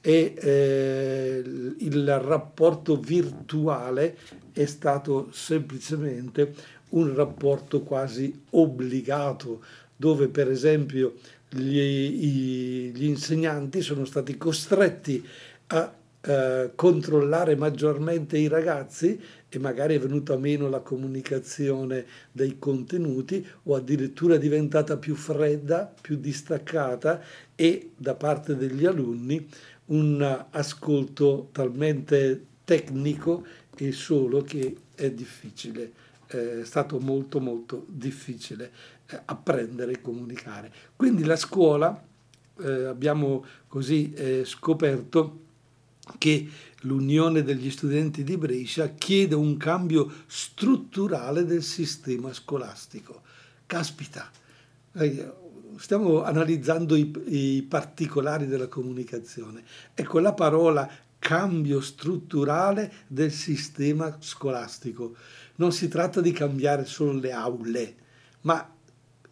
e 0.07 0.35
eh, 0.37 1.41
il 1.79 2.19
rapporto 2.19 2.95
virtuale 2.99 4.15
è 4.53 4.65
stato 4.65 5.29
semplicemente 5.31 6.53
un 6.89 7.15
rapporto 7.15 7.81
quasi 7.81 8.43
obbligato 8.51 9.63
dove 9.95 10.27
per 10.27 10.51
esempio 10.51 11.15
gli, 11.49 11.79
i, 11.79 12.91
gli 12.93 13.05
insegnanti 13.05 13.81
sono 13.81 14.05
stati 14.05 14.37
costretti 14.37 15.27
a 15.67 15.91
eh, 16.21 16.71
controllare 16.75 17.55
maggiormente 17.55 18.37
i 18.37 18.47
ragazzi 18.47 19.19
e 19.47 19.59
magari 19.59 19.95
è 19.95 19.99
venuta 19.99 20.37
meno 20.37 20.69
la 20.69 20.81
comunicazione 20.81 22.05
dei 22.31 22.57
contenuti 22.59 23.43
o 23.63 23.75
addirittura 23.75 24.35
è 24.35 24.39
diventata 24.39 24.97
più 24.97 25.15
fredda, 25.15 25.91
più 25.99 26.17
distaccata 26.17 27.21
e 27.55 27.91
da 27.95 28.15
parte 28.15 28.55
degli 28.55 28.85
alunni 28.85 29.47
un 29.87 30.45
ascolto 30.51 31.49
talmente 31.51 32.45
tecnico 32.63 33.45
e 33.75 33.91
solo 33.91 34.41
che 34.41 34.75
è 34.95 35.11
difficile, 35.11 35.91
è 36.27 36.61
stato 36.63 36.99
molto 36.99 37.39
molto 37.39 37.85
difficile 37.87 38.71
eh, 39.07 39.21
apprendere 39.25 39.93
e 39.93 40.01
comunicare. 40.01 40.71
Quindi 40.95 41.23
la 41.23 41.35
scuola, 41.35 42.03
eh, 42.59 42.85
abbiamo 42.85 43.45
così 43.67 44.11
eh, 44.13 44.43
scoperto, 44.45 45.41
che 46.17 46.47
l'Unione 46.81 47.43
degli 47.43 47.69
studenti 47.71 48.23
di 48.23 48.37
Brescia 48.37 48.89
chiede 48.89 49.33
un 49.35 49.57
cambio 49.57 50.11
strutturale 50.27 51.45
del 51.45 51.63
sistema 51.63 52.31
scolastico. 52.31 53.21
Caspita, 53.65 54.29
eh, 54.93 55.33
stiamo 55.77 56.23
analizzando 56.23 56.95
i, 56.95 57.11
i 57.27 57.61
particolari 57.63 58.47
della 58.47 58.67
comunicazione. 58.67 59.63
Ecco 59.93 60.19
la 60.19 60.33
parola 60.33 60.89
cambio 61.19 61.81
strutturale 61.81 62.91
del 63.07 63.31
sistema 63.31 64.17
scolastico. 64.19 65.15
Non 65.55 65.71
si 65.71 65.87
tratta 65.87 66.21
di 66.21 66.31
cambiare 66.31 66.85
solo 66.85 67.13
le 67.13 67.31
aule, 67.31 67.95
ma 68.41 68.69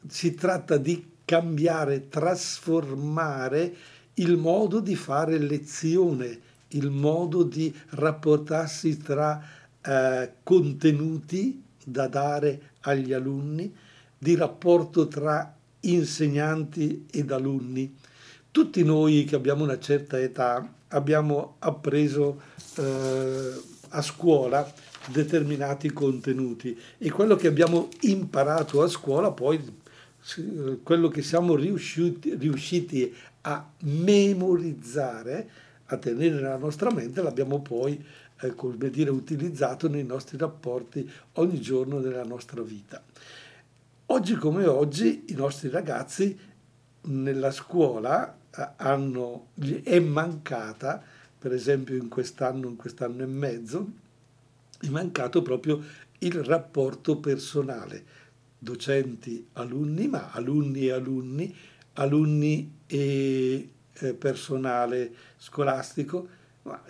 si 0.07 0.33
tratta 0.33 0.77
di 0.77 1.11
cambiare, 1.25 2.09
trasformare 2.09 3.75
il 4.15 4.37
modo 4.37 4.79
di 4.79 4.95
fare 4.95 5.37
lezione 5.37 6.51
il 6.73 6.89
modo 6.89 7.43
di 7.43 7.73
rapportarsi 7.89 8.97
tra 8.97 9.41
eh, 9.81 10.33
contenuti 10.43 11.63
da 11.83 12.07
dare 12.07 12.71
agli 12.81 13.13
alunni, 13.13 13.73
di 14.17 14.35
rapporto 14.35 15.07
tra 15.07 15.55
insegnanti 15.83 17.05
ed 17.11 17.31
alunni. 17.31 17.95
Tutti 18.51 18.83
noi 18.83 19.25
che 19.25 19.35
abbiamo 19.35 19.63
una 19.63 19.79
certa 19.79 20.19
età 20.19 20.67
abbiamo 20.89 21.55
appreso 21.59 22.41
eh, 22.75 23.51
a 23.89 24.01
scuola 24.01 24.71
determinati 25.07 25.91
contenuti 25.91 26.77
e 26.97 27.11
quello 27.11 27.35
che 27.35 27.47
abbiamo 27.47 27.89
imparato 28.01 28.81
a 28.81 28.87
scuola 28.87 29.31
poi 29.31 29.81
quello 30.83 31.09
che 31.09 31.21
siamo 31.21 31.55
riusciti, 31.55 32.35
riusciti 32.35 33.13
a 33.41 33.69
memorizzare 33.79 35.49
a 35.87 35.97
tenere 35.97 36.35
nella 36.35 36.57
nostra 36.57 36.91
mente 36.91 37.21
l'abbiamo 37.21 37.61
poi 37.61 38.01
eh, 38.41 38.53
dire, 38.89 39.09
utilizzato 39.09 39.89
nei 39.89 40.05
nostri 40.05 40.37
rapporti 40.37 41.09
ogni 41.33 41.59
giorno 41.59 41.99
della 41.99 42.23
nostra 42.23 42.61
vita. 42.61 43.01
Oggi 44.13 44.35
come 44.35 44.67
oggi 44.67 45.23
i 45.29 45.33
nostri 45.33 45.69
ragazzi 45.69 46.37
nella 47.05 47.49
scuola 47.49 48.37
eh, 48.55 48.69
hanno, 48.75 49.47
è 49.81 49.97
mancata, 49.99 51.01
per 51.39 51.51
esempio 51.51 51.95
in 51.95 52.09
quest'anno, 52.09 52.67
in 52.67 52.75
quest'anno 52.75 53.23
e 53.23 53.25
mezzo, 53.25 53.91
è 54.79 54.87
mancato 54.89 55.41
proprio 55.41 55.81
il 56.19 56.43
rapporto 56.43 57.17
personale, 57.17 58.05
docenti, 58.59 59.47
alunni, 59.53 60.07
ma 60.07 60.29
alunni 60.29 60.85
e 60.85 60.91
alunni, 60.91 61.55
alunni 61.93 62.71
e 62.85 63.69
eh, 63.93 64.13
personale 64.13 65.11
scolastico, 65.37 66.27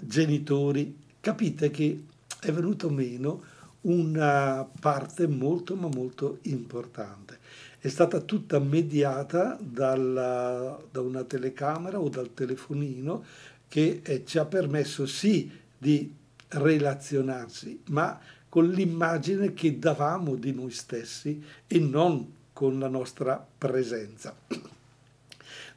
genitori. 0.02 0.98
Capite 1.22 1.72
che 1.72 2.04
è 2.42 2.52
venuto 2.52 2.90
meno 2.90 3.53
una 3.84 4.68
parte 4.80 5.28
molto 5.28 5.76
ma 5.76 5.88
molto 5.88 6.40
importante. 6.44 7.40
È 7.80 7.88
stata 7.88 8.22
tutta 8.22 8.60
mediata 8.60 9.58
dalla, 9.60 10.80
da 10.90 11.02
una 11.02 11.24
telecamera 11.24 12.00
o 12.00 12.08
dal 12.10 12.34
telefonino 12.34 13.24
che 13.68 14.02
eh, 14.04 14.24
ci 14.26 14.38
ha 14.38 14.46
permesso 14.46 15.06
sì 15.06 15.52
di 15.78 16.14
relazionarsi, 16.48 17.82
ma 17.90 18.20
con 18.48 18.70
l'immagine 18.70 19.54
che 19.54 19.80
davamo 19.80 20.36
di 20.36 20.54
noi 20.54 20.72
stessi 20.72 21.44
e 21.68 21.80
non 21.80 22.32
con 22.54 22.80
la 22.80 22.88
nostra 22.88 23.46
presenza. 23.58 24.36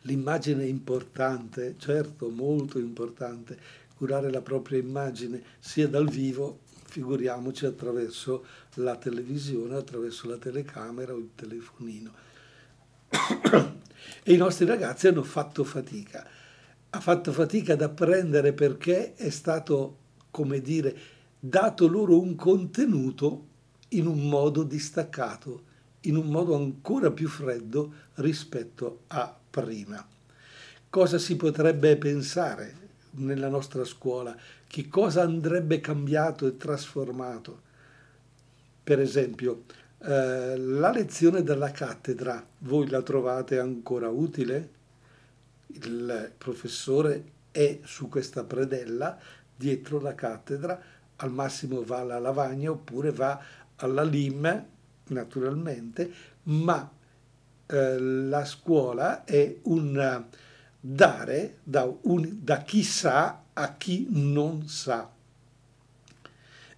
L'immagine 0.03 0.63
è 0.63 0.67
importante, 0.67 1.75
certo, 1.79 2.29
molto 2.29 2.79
importante, 2.79 3.59
curare 3.97 4.31
la 4.31 4.43
propria 4.43 4.79
immagine 4.79 5.43
sia 5.59 5.89
dal 5.89 6.09
vivo 6.09 6.61
figuriamoci 6.97 7.67
attraverso 7.67 8.47
la 8.77 8.97
televisione, 8.97 9.77
attraverso 9.77 10.27
la 10.29 10.39
telecamera 10.39 11.13
o 11.13 11.19
il 11.19 11.29
telefonino. 11.35 12.11
e 14.23 14.33
i 14.33 14.39
nostri 14.39 14.65
ragazzi 14.65 15.07
hanno 15.07 15.23
fatto 15.23 15.63
fatica. 15.63 16.27
Ha 16.89 17.01
fatto 17.01 17.33
fatica 17.33 17.75
ad 17.75 17.83
apprendere 17.83 18.55
perché 18.55 19.15
è 19.15 19.29
stato, 19.29 19.99
come 20.31 20.63
dire, 20.63 20.97
dato 21.39 21.87
loro 21.87 22.19
un 22.19 22.35
contenuto 22.35 23.49
in 23.89 24.07
un 24.07 24.27
modo 24.31 24.63
distaccato, 24.63 25.65
in 26.03 26.17
un 26.17 26.29
modo 26.29 26.55
ancora 26.55 27.11
più 27.11 27.29
freddo 27.29 27.93
rispetto 28.15 29.03
a 29.09 29.39
prima. 29.51 30.03
Cosa 30.89 31.19
si 31.19 31.37
potrebbe 31.37 31.99
pensare 31.99 32.85
nella 33.17 33.49
nostra 33.49 33.85
scuola, 33.85 34.35
che 34.67 34.89
cosa 34.89 35.23
andrebbe 35.23 35.81
cambiato 35.81 36.47
e 36.47 36.57
trasformato. 36.57 37.63
Per 38.83 39.01
esempio, 39.01 39.65
eh, 39.99 40.57
la 40.57 40.91
lezione 40.91 41.43
della 41.43 41.71
cattedra, 41.71 42.45
voi 42.59 42.89
la 42.89 43.03
trovate 43.03 43.59
ancora 43.59 44.09
utile? 44.09 44.71
Il 45.67 46.33
professore 46.37 47.25
è 47.51 47.81
su 47.83 48.09
questa 48.09 48.45
predella 48.45 49.19
dietro 49.57 50.01
la 50.01 50.15
cattedra, 50.15 50.81
al 51.17 51.33
massimo 51.33 51.83
va 51.83 52.01
alla 52.01 52.19
lavagna 52.19 52.71
oppure 52.71 53.11
va 53.11 53.41
alla 53.77 54.03
LIM, 54.03 54.67
naturalmente, 55.09 56.13
ma 56.45 56.91
eh, 57.67 57.99
la 57.99 58.45
scuola 58.45 59.25
è 59.25 59.57
un 59.63 60.25
dare 60.89 61.59
da, 61.65 61.93
un, 62.03 62.39
da 62.43 62.63
chi 62.63 62.85
sa 62.85 63.43
a 63.53 63.77
chi 63.77 64.07
non 64.11 64.69
sa. 64.69 65.11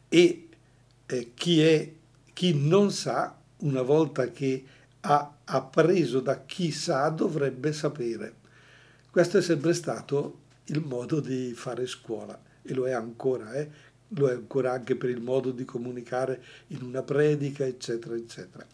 E 0.08 0.48
eh, 1.06 1.30
chi, 1.34 1.62
è, 1.62 1.92
chi 2.32 2.54
non 2.54 2.90
sa, 2.90 3.36
una 3.58 3.82
volta 3.82 4.30
che 4.30 4.64
ha 5.00 5.36
appreso 5.44 6.20
da 6.20 6.44
chi 6.44 6.70
sa, 6.70 7.08
dovrebbe 7.10 7.72
sapere. 7.72 8.34
Questo 9.10 9.38
è 9.38 9.42
sempre 9.42 9.74
stato 9.74 10.40
il 10.66 10.80
modo 10.80 11.20
di 11.20 11.52
fare 11.54 11.86
scuola 11.86 12.40
e 12.62 12.72
lo 12.72 12.86
è 12.86 12.92
ancora, 12.92 13.52
eh? 13.52 13.70
lo 14.08 14.28
è 14.28 14.32
ancora 14.32 14.72
anche 14.72 14.96
per 14.96 15.10
il 15.10 15.20
modo 15.20 15.50
di 15.50 15.64
comunicare 15.64 16.42
in 16.68 16.82
una 16.82 17.02
predica, 17.02 17.66
eccetera, 17.66 18.14
eccetera. 18.14 18.66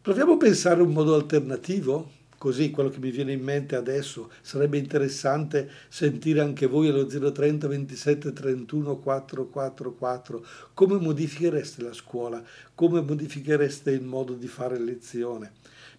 Proviamo 0.00 0.32
a 0.32 0.36
pensare 0.36 0.82
un 0.82 0.92
modo 0.92 1.14
alternativo 1.14 2.16
Così 2.38 2.70
quello 2.70 2.88
che 2.88 3.00
mi 3.00 3.10
viene 3.10 3.32
in 3.32 3.42
mente 3.42 3.74
adesso 3.74 4.30
sarebbe 4.42 4.78
interessante 4.78 5.68
sentire 5.88 6.40
anche 6.40 6.66
voi 6.66 6.86
allo 6.86 7.04
030 7.04 7.66
27 7.66 8.32
31 8.32 8.98
444 8.98 10.46
come 10.72 11.00
modifichereste 11.00 11.82
la 11.82 11.92
scuola, 11.92 12.40
come 12.76 13.00
modifichereste 13.00 13.90
il 13.90 14.02
modo 14.02 14.34
di 14.34 14.46
fare 14.46 14.78
lezione. 14.78 15.50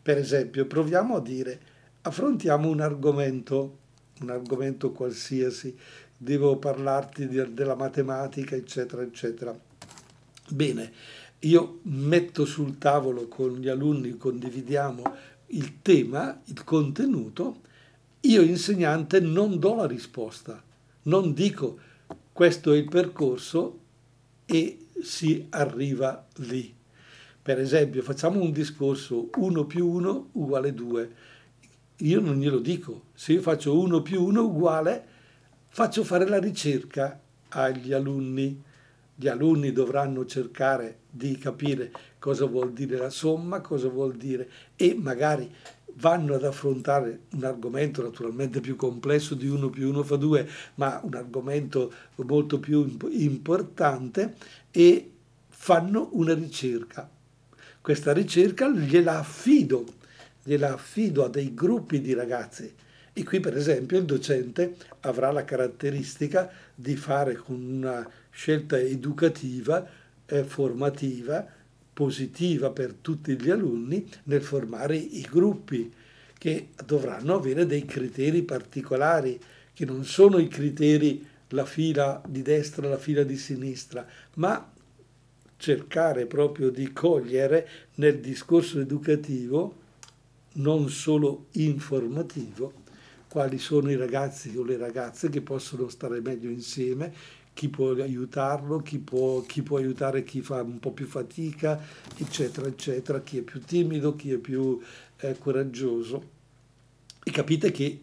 Per 0.02 0.18
esempio, 0.18 0.66
proviamo 0.66 1.18
a 1.18 1.22
dire, 1.22 1.60
affrontiamo 2.04 2.70
un 2.70 2.80
argomento, 2.80 3.78
un 4.22 4.30
argomento 4.30 4.94
qualsiasi, 4.94 5.76
devo 6.16 6.56
parlarti 6.56 7.28
di, 7.28 7.54
della 7.54 7.76
matematica, 7.76 8.56
eccetera, 8.56 9.02
eccetera. 9.02 9.54
Bene, 10.48 10.92
io 11.40 11.80
metto 11.84 12.46
sul 12.46 12.78
tavolo 12.78 13.28
con 13.28 13.58
gli 13.58 13.68
alunni, 13.68 14.18
condividiamo 14.18 15.04
il 15.50 15.82
tema, 15.82 16.42
il 16.46 16.64
contenuto, 16.64 17.62
io 18.22 18.42
insegnante 18.42 19.20
non 19.20 19.60
do 19.60 19.76
la 19.76 19.88
risposta, 19.88 20.62
non 21.04 21.34
dico 21.34 21.80
questo 22.34 22.74
è 22.74 22.78
il 22.78 22.88
percorso 22.88 23.80
e 24.46 24.88
si 25.02 25.48
arriva 25.50 26.26
lì. 26.38 26.74
Per 27.42 27.60
esempio, 27.60 28.02
facciamo 28.02 28.42
un 28.42 28.52
discorso 28.52 29.30
1 29.36 29.66
più 29.66 29.88
1 29.88 30.30
uguale 30.34 30.74
2. 30.74 31.16
Io 31.98 32.20
non 32.22 32.40
glielo 32.40 32.60
dico, 32.60 33.06
se 33.14 33.34
io 33.34 33.42
faccio 33.42 33.78
1 33.78 34.02
più 34.02 34.24
1 34.24 34.42
uguale, 34.42 35.06
faccio 35.68 36.04
fare 36.04 36.28
la 36.28 36.40
ricerca 36.40 37.20
agli 37.50 37.92
alunni. 37.92 38.62
Gli 39.20 39.28
alunni 39.28 39.74
dovranno 39.74 40.26
cercare 40.26 41.00
di 41.10 41.38
capire 41.38 41.92
cosa 42.20 42.46
vuol 42.46 42.72
dire 42.72 42.96
la 42.96 43.10
somma, 43.10 43.60
cosa 43.60 43.90
vuol 43.90 44.16
dire 44.16 44.50
e 44.78 44.96
magari 44.98 45.54
vanno 45.96 46.36
ad 46.36 46.46
affrontare 46.46 47.24
un 47.34 47.44
argomento 47.44 48.02
naturalmente 48.02 48.62
più 48.62 48.78
complesso 48.78 49.36
di 49.36 49.50
1 49.50 49.70
più 49.70 49.90
1 49.90 50.04
fa 50.04 50.16
2, 50.16 50.50
ma 50.76 51.02
un 51.04 51.16
argomento 51.16 51.92
molto 52.16 52.62
più 52.62 52.98
importante 53.10 54.36
e 54.72 55.12
fanno 55.50 56.12
una 56.14 56.34
ricerca. 56.34 57.10
Questa 57.82 58.14
ricerca 58.14 58.70
gliela 58.70 59.20
affido, 59.20 59.84
gliela 60.42 60.72
affido 60.72 61.26
a 61.26 61.30
dei 61.30 61.54
gruppi 61.54 62.00
di 62.00 62.14
ragazzi. 62.14 62.74
E 63.12 63.24
qui 63.26 63.42
per 63.42 63.58
esempio 63.58 63.98
il 63.98 64.06
docente 64.06 64.78
avrà 65.02 65.30
la 65.34 65.44
caratteristica 65.44 66.50
di 66.74 66.96
fare 66.96 67.36
con 67.36 67.62
una 67.62 68.10
scelta 68.40 68.80
educativa, 68.80 69.86
formativa, 70.46 71.46
positiva 71.92 72.70
per 72.70 72.94
tutti 72.94 73.38
gli 73.38 73.50
alunni 73.50 74.08
nel 74.24 74.42
formare 74.42 74.96
i 74.96 75.28
gruppi 75.30 75.92
che 76.38 76.70
dovranno 76.86 77.36
avere 77.36 77.66
dei 77.66 77.84
criteri 77.84 78.44
particolari, 78.44 79.38
che 79.74 79.84
non 79.84 80.06
sono 80.06 80.38
i 80.38 80.48
criteri 80.48 81.28
la 81.50 81.66
fila 81.66 82.22
di 82.26 82.42
destra, 82.42 82.88
la 82.88 82.98
fila 82.98 83.24
di 83.24 83.36
sinistra, 83.36 84.08
ma 84.36 84.72
cercare 85.58 86.26
proprio 86.26 86.70
di 86.70 86.94
cogliere 86.94 87.68
nel 87.96 88.22
discorso 88.22 88.80
educativo, 88.80 89.76
non 90.54 90.88
solo 90.88 91.48
informativo, 91.54 92.72
quali 93.28 93.58
sono 93.58 93.92
i 93.92 93.98
ragazzi 93.98 94.56
o 94.56 94.64
le 94.64 94.78
ragazze 94.78 95.28
che 95.28 95.42
possono 95.42 95.90
stare 95.90 96.22
meglio 96.22 96.50
insieme, 96.50 97.14
chi 97.60 97.68
può 97.68 97.92
aiutarlo, 97.92 98.82
chi 98.82 99.00
può, 99.00 99.42
chi 99.42 99.64
può, 99.64 99.80
aiutare 99.80 100.24
chi 100.24 100.42
fa 100.42 100.62
un 100.62 100.80
po' 100.80 100.94
più 100.94 101.06
fatica, 101.06 101.78
eccetera, 102.16 102.68
eccetera, 102.68 103.20
chi 103.20 103.40
è 103.40 103.42
più 103.42 103.62
timido, 103.62 104.16
chi 104.16 104.32
è 104.32 104.38
più 104.38 104.80
eh, 105.18 105.38
coraggioso. 105.38 106.30
E 107.22 107.32
capite 107.32 107.72
che 107.72 108.02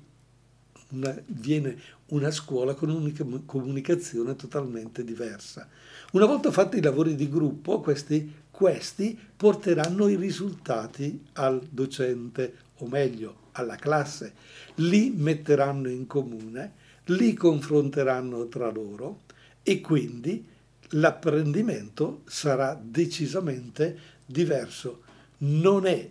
una, 0.90 1.18
viene 1.24 1.80
una 2.08 2.30
scuola 2.30 2.74
con 2.74 2.90
una 2.90 3.10
comunicazione 3.46 4.36
totalmente 4.36 5.02
diversa. 5.02 5.66
Una 6.12 6.26
volta 6.26 6.52
fatti 6.52 6.76
i 6.76 6.82
lavori 6.82 7.14
di 7.14 7.30
gruppo, 7.30 7.80
questi, 7.80 8.30
questi 8.50 9.18
porteranno 9.34 10.08
i 10.08 10.16
risultati 10.16 11.28
al 11.32 11.66
docente, 11.70 12.56
o 12.80 12.88
meglio, 12.88 13.44
alla 13.52 13.76
classe. 13.76 14.34
Li 14.74 15.14
metteranno 15.16 15.88
in 15.88 16.06
comune, 16.06 16.74
li 17.06 17.32
confronteranno 17.32 18.48
tra 18.48 18.70
loro 18.70 19.24
e 19.68 19.80
quindi 19.80 20.46
l'apprendimento 20.90 22.20
sarà 22.26 22.80
decisamente 22.80 23.98
diverso. 24.24 25.00
Non 25.38 25.86
è 25.86 26.08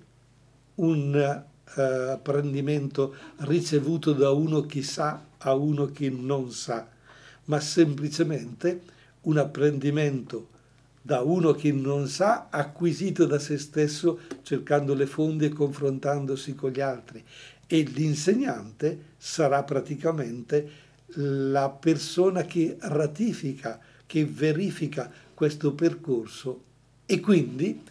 un 0.76 1.46
uh, 1.78 1.80
apprendimento 1.80 3.16
ricevuto 3.38 4.12
da 4.12 4.32
uno 4.32 4.66
che 4.66 4.84
sa 4.84 5.24
a 5.38 5.54
uno 5.54 5.86
che 5.86 6.10
non 6.10 6.52
sa, 6.52 6.86
ma 7.46 7.62
semplicemente 7.62 8.82
un 9.22 9.38
apprendimento 9.38 10.50
da 11.02 11.22
uno 11.22 11.54
che 11.54 11.72
non 11.72 12.10
sa, 12.10 12.50
acquisito 12.50 13.26
da 13.26 13.40
se 13.40 13.58
stesso 13.58 14.20
cercando 14.42 14.94
le 14.94 15.06
fonti 15.06 15.46
e 15.46 15.50
confrontandosi 15.50 16.56
con 16.56 16.72
gli 16.72 16.82
altri. 16.82 17.24
E 17.68 17.84
l'insegnante 17.84 19.14
sarà 19.16 19.64
praticamente 19.64 20.84
la 21.14 21.70
persona 21.70 22.44
che 22.44 22.78
ratifica, 22.80 23.80
che 24.06 24.26
verifica 24.26 25.12
questo 25.34 25.74
percorso 25.74 26.64
e 27.06 27.20
quindi 27.20 27.82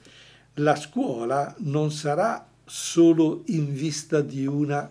la 0.55 0.77
scuola 0.77 1.55
non 1.59 1.91
sarà 1.91 2.47
solo 2.65 3.43
in 3.47 3.73
vista 3.73 4.21
di 4.21 4.47
una 4.47 4.83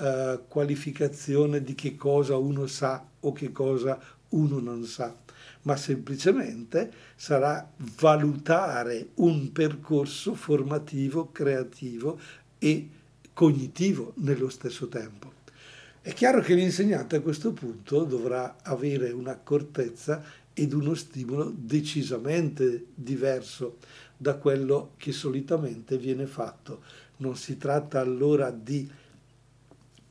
uh, 0.00 0.40
qualificazione 0.46 1.62
di 1.62 1.74
che 1.74 1.96
cosa 1.96 2.36
uno 2.36 2.66
sa 2.66 3.04
o 3.20 3.32
che 3.32 3.52
cosa 3.52 3.98
uno 4.30 4.58
non 4.58 4.84
sa, 4.84 5.14
ma 5.62 5.76
semplicemente 5.76 6.92
sarà 7.16 7.70
valutare 8.00 9.08
un 9.16 9.52
percorso 9.52 10.34
formativo, 10.34 11.30
creativo 11.30 12.18
e 12.58 12.88
cognitivo 13.32 14.12
nello 14.16 14.48
stesso 14.48 14.88
tempo. 14.88 15.31
È 16.04 16.12
chiaro 16.14 16.40
che 16.40 16.54
l'insegnante 16.54 17.14
a 17.14 17.20
questo 17.20 17.52
punto 17.52 18.02
dovrà 18.02 18.56
avere 18.62 19.12
un'accortezza 19.12 20.20
ed 20.52 20.72
uno 20.72 20.94
stimolo 20.94 21.54
decisamente 21.56 22.86
diverso 22.92 23.76
da 24.16 24.34
quello 24.34 24.94
che 24.96 25.12
solitamente 25.12 25.96
viene 25.98 26.26
fatto. 26.26 26.82
Non 27.18 27.36
si 27.36 27.56
tratta 27.56 28.00
allora 28.00 28.50
di 28.50 28.90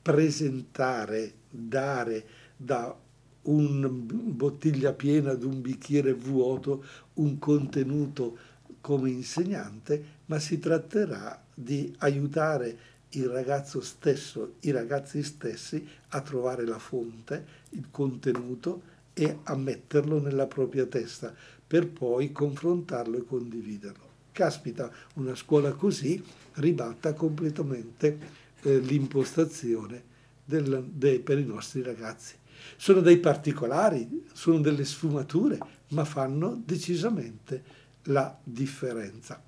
presentare, 0.02 1.34
dare 1.50 2.26
da 2.56 2.98
una 3.42 3.90
bottiglia 3.90 4.94
piena 4.94 5.32
ad 5.32 5.44
un 5.44 5.60
bicchiere 5.60 6.14
vuoto 6.14 6.86
un 7.16 7.38
contenuto 7.38 8.38
come 8.80 9.10
insegnante, 9.10 10.20
ma 10.28 10.40
si 10.40 10.58
tratterà 10.58 11.44
di 11.54 11.94
aiutare 11.98 12.78
il 13.12 13.28
ragazzo 13.28 13.82
stesso, 13.82 14.56
i 14.62 14.72
ragazzi 14.72 15.22
stessi 15.24 15.86
a 16.10 16.22
trovare 16.22 16.66
la 16.66 16.80
fonte, 16.80 17.46
il 17.72 17.88
contenuto 17.92 18.90
e 19.14 19.40
a 19.44 19.56
metterlo 19.56 20.20
nella 20.20 20.48
propria 20.48 20.86
testa 20.86 21.34
per 21.66 21.90
poi 21.90 22.32
confrontarlo 22.32 23.18
e 23.18 23.26
condividerlo. 23.26 24.10
Caspita, 24.32 24.92
una 25.16 25.36
scuola 25.36 25.74
così 25.74 26.24
ribalta 26.54 27.14
completamente 27.14 28.18
eh, 28.62 28.78
l'impostazione 28.80 30.04
del, 30.46 30.84
de, 30.92 31.20
per 31.20 31.38
i 31.38 31.46
nostri 31.46 31.82
ragazzi. 31.82 32.36
Sono 32.78 33.02
dei 33.02 33.18
particolari, 33.18 34.28
sono 34.32 34.60
delle 34.60 34.86
sfumature, 34.86 35.58
ma 35.90 36.06
fanno 36.06 36.62
decisamente 36.64 37.64
la 38.04 38.38
differenza. 38.44 39.42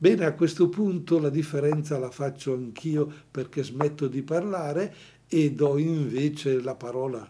Bene, 0.00 0.26
a 0.26 0.34
questo 0.34 0.68
punto 0.68 1.18
la 1.18 1.28
differenza 1.28 1.98
la 1.98 2.12
faccio 2.12 2.52
anch'io 2.52 3.12
perché 3.32 3.64
smetto 3.64 4.06
di 4.06 4.22
parlare 4.22 4.94
e 5.28 5.50
do 5.50 5.76
invece 5.76 6.62
la 6.62 6.76
parola 6.76 7.28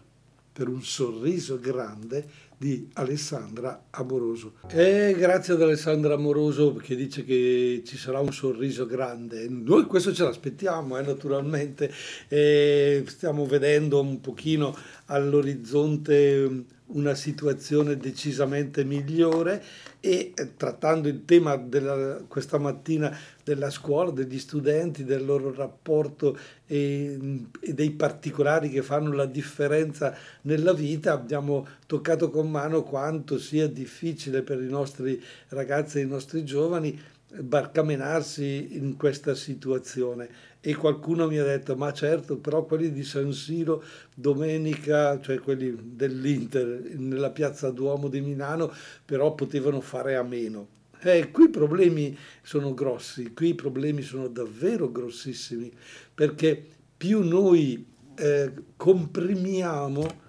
per 0.53 0.67
un 0.67 0.83
sorriso 0.83 1.59
grande 1.59 2.27
di 2.55 2.87
Alessandra 2.93 3.85
Amoroso. 3.89 4.53
E 4.67 5.15
grazie 5.17 5.55
ad 5.55 5.63
Alessandra 5.63 6.13
Amoroso 6.13 6.75
che 6.75 6.95
dice 6.95 7.23
che 7.23 7.81
ci 7.83 7.97
sarà 7.97 8.19
un 8.19 8.31
sorriso 8.31 8.85
grande. 8.85 9.47
Noi 9.49 9.85
questo 9.85 10.13
ce 10.13 10.25
l'aspettiamo, 10.25 10.95
eh, 10.99 11.01
naturalmente. 11.01 11.91
E 12.27 13.03
stiamo 13.07 13.47
vedendo 13.47 13.99
un 13.99 14.21
pochino 14.21 14.75
all'orizzonte 15.05 16.65
una 16.91 17.13
situazione 17.13 17.97
decisamente 17.97 18.83
migliore 18.83 19.63
e 19.99 20.31
eh, 20.33 20.55
trattando 20.55 21.07
il 21.07 21.25
tema 21.25 21.55
della, 21.57 22.23
questa 22.27 22.57
mattina 22.57 23.15
della 23.43 23.69
scuola, 23.69 24.11
degli 24.11 24.39
studenti, 24.39 25.03
del 25.03 25.25
loro 25.25 25.53
rapporto 25.53 26.37
e, 26.65 27.17
e, 27.59 27.73
dei 27.73 27.91
particolari 27.91 28.69
che 28.69 28.81
fanno 28.81 29.11
la 29.11 29.25
differenza 29.25 30.15
nella 30.43 30.73
vita, 30.73 31.13
abbiamo 31.13 31.67
toccato 31.85 32.29
con 32.29 32.49
mano 32.49 32.83
quanto 32.83 33.37
sia 33.37 33.67
difficile 33.67 34.41
per 34.41 34.61
i 34.61 34.69
nostri 34.69 35.21
ragazzi 35.49 35.99
e 35.99 36.03
i 36.03 36.07
nostri 36.07 36.43
giovani 36.43 36.99
barcamenarsi 37.37 38.75
in 38.77 38.95
questa 38.97 39.35
situazione. 39.35 40.47
E 40.61 40.75
qualcuno 40.75 41.27
mi 41.27 41.37
ha 41.37 41.43
detto 41.43 41.75
ma 41.75 41.93
certo 41.93 42.37
però 42.37 42.65
quelli 42.65 42.91
di 42.91 43.03
San 43.03 43.31
Siro 43.31 43.81
domenica 44.13 45.19
cioè 45.21 45.39
quelli 45.39 45.73
dell'Inter 45.95 46.81
nella 46.97 47.29
piazza 47.29 47.71
Duomo 47.71 48.09
di 48.09 48.19
Milano 48.19 48.69
però 49.05 49.33
potevano 49.35 49.79
fare 49.79 50.15
a 50.15 50.23
meno. 50.23 50.67
Eh, 51.01 51.31
qui 51.31 51.45
i 51.45 51.49
problemi 51.49 52.17
sono 52.41 52.73
grossi 52.73 53.31
qui 53.31 53.49
i 53.49 53.55
problemi 53.55 54.01
sono 54.01 54.27
davvero 54.27 54.91
grossissimi 54.91 55.71
perché 56.13 56.61
più 56.97 57.23
noi 57.23 57.85
eh, 58.15 58.51
comprimiamo 58.75 60.27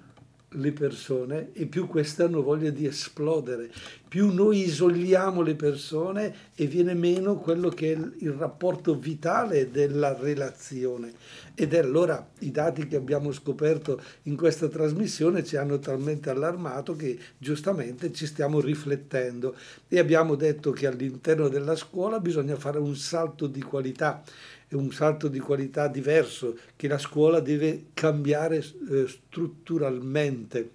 le 0.54 0.72
persone 0.72 1.50
e 1.52 1.66
più 1.66 1.86
queste 1.86 2.24
hanno 2.24 2.42
voglia 2.42 2.70
di 2.70 2.86
esplodere, 2.86 3.70
più 4.08 4.32
noi 4.32 4.64
isoliamo 4.64 5.42
le 5.42 5.54
persone 5.54 6.34
e 6.56 6.66
viene 6.66 6.94
meno 6.94 7.36
quello 7.36 7.68
che 7.68 7.92
è 7.92 7.96
il 8.18 8.32
rapporto 8.32 8.96
vitale 8.96 9.70
della 9.70 10.16
relazione. 10.18 11.12
Ed 11.54 11.74
è 11.74 11.78
allora 11.78 12.26
i 12.40 12.50
dati 12.50 12.88
che 12.88 12.96
abbiamo 12.96 13.30
scoperto 13.30 14.00
in 14.24 14.34
questa 14.34 14.68
trasmissione 14.68 15.44
ci 15.44 15.56
hanno 15.56 15.78
talmente 15.78 16.30
allarmato 16.30 16.96
che 16.96 17.18
giustamente 17.38 18.12
ci 18.12 18.26
stiamo 18.26 18.60
riflettendo. 18.60 19.54
E 19.86 19.98
abbiamo 19.98 20.34
detto 20.34 20.72
che 20.72 20.86
all'interno 20.86 21.48
della 21.48 21.76
scuola 21.76 22.18
bisogna 22.18 22.56
fare 22.56 22.78
un 22.78 22.96
salto 22.96 23.46
di 23.46 23.60
qualità 23.60 24.22
un 24.70 24.92
salto 24.92 25.28
di 25.28 25.38
qualità 25.38 25.88
diverso 25.88 26.58
che 26.76 26.88
la 26.88 26.98
scuola 26.98 27.40
deve 27.40 27.86
cambiare 27.94 28.58
eh, 28.58 29.06
strutturalmente, 29.06 30.70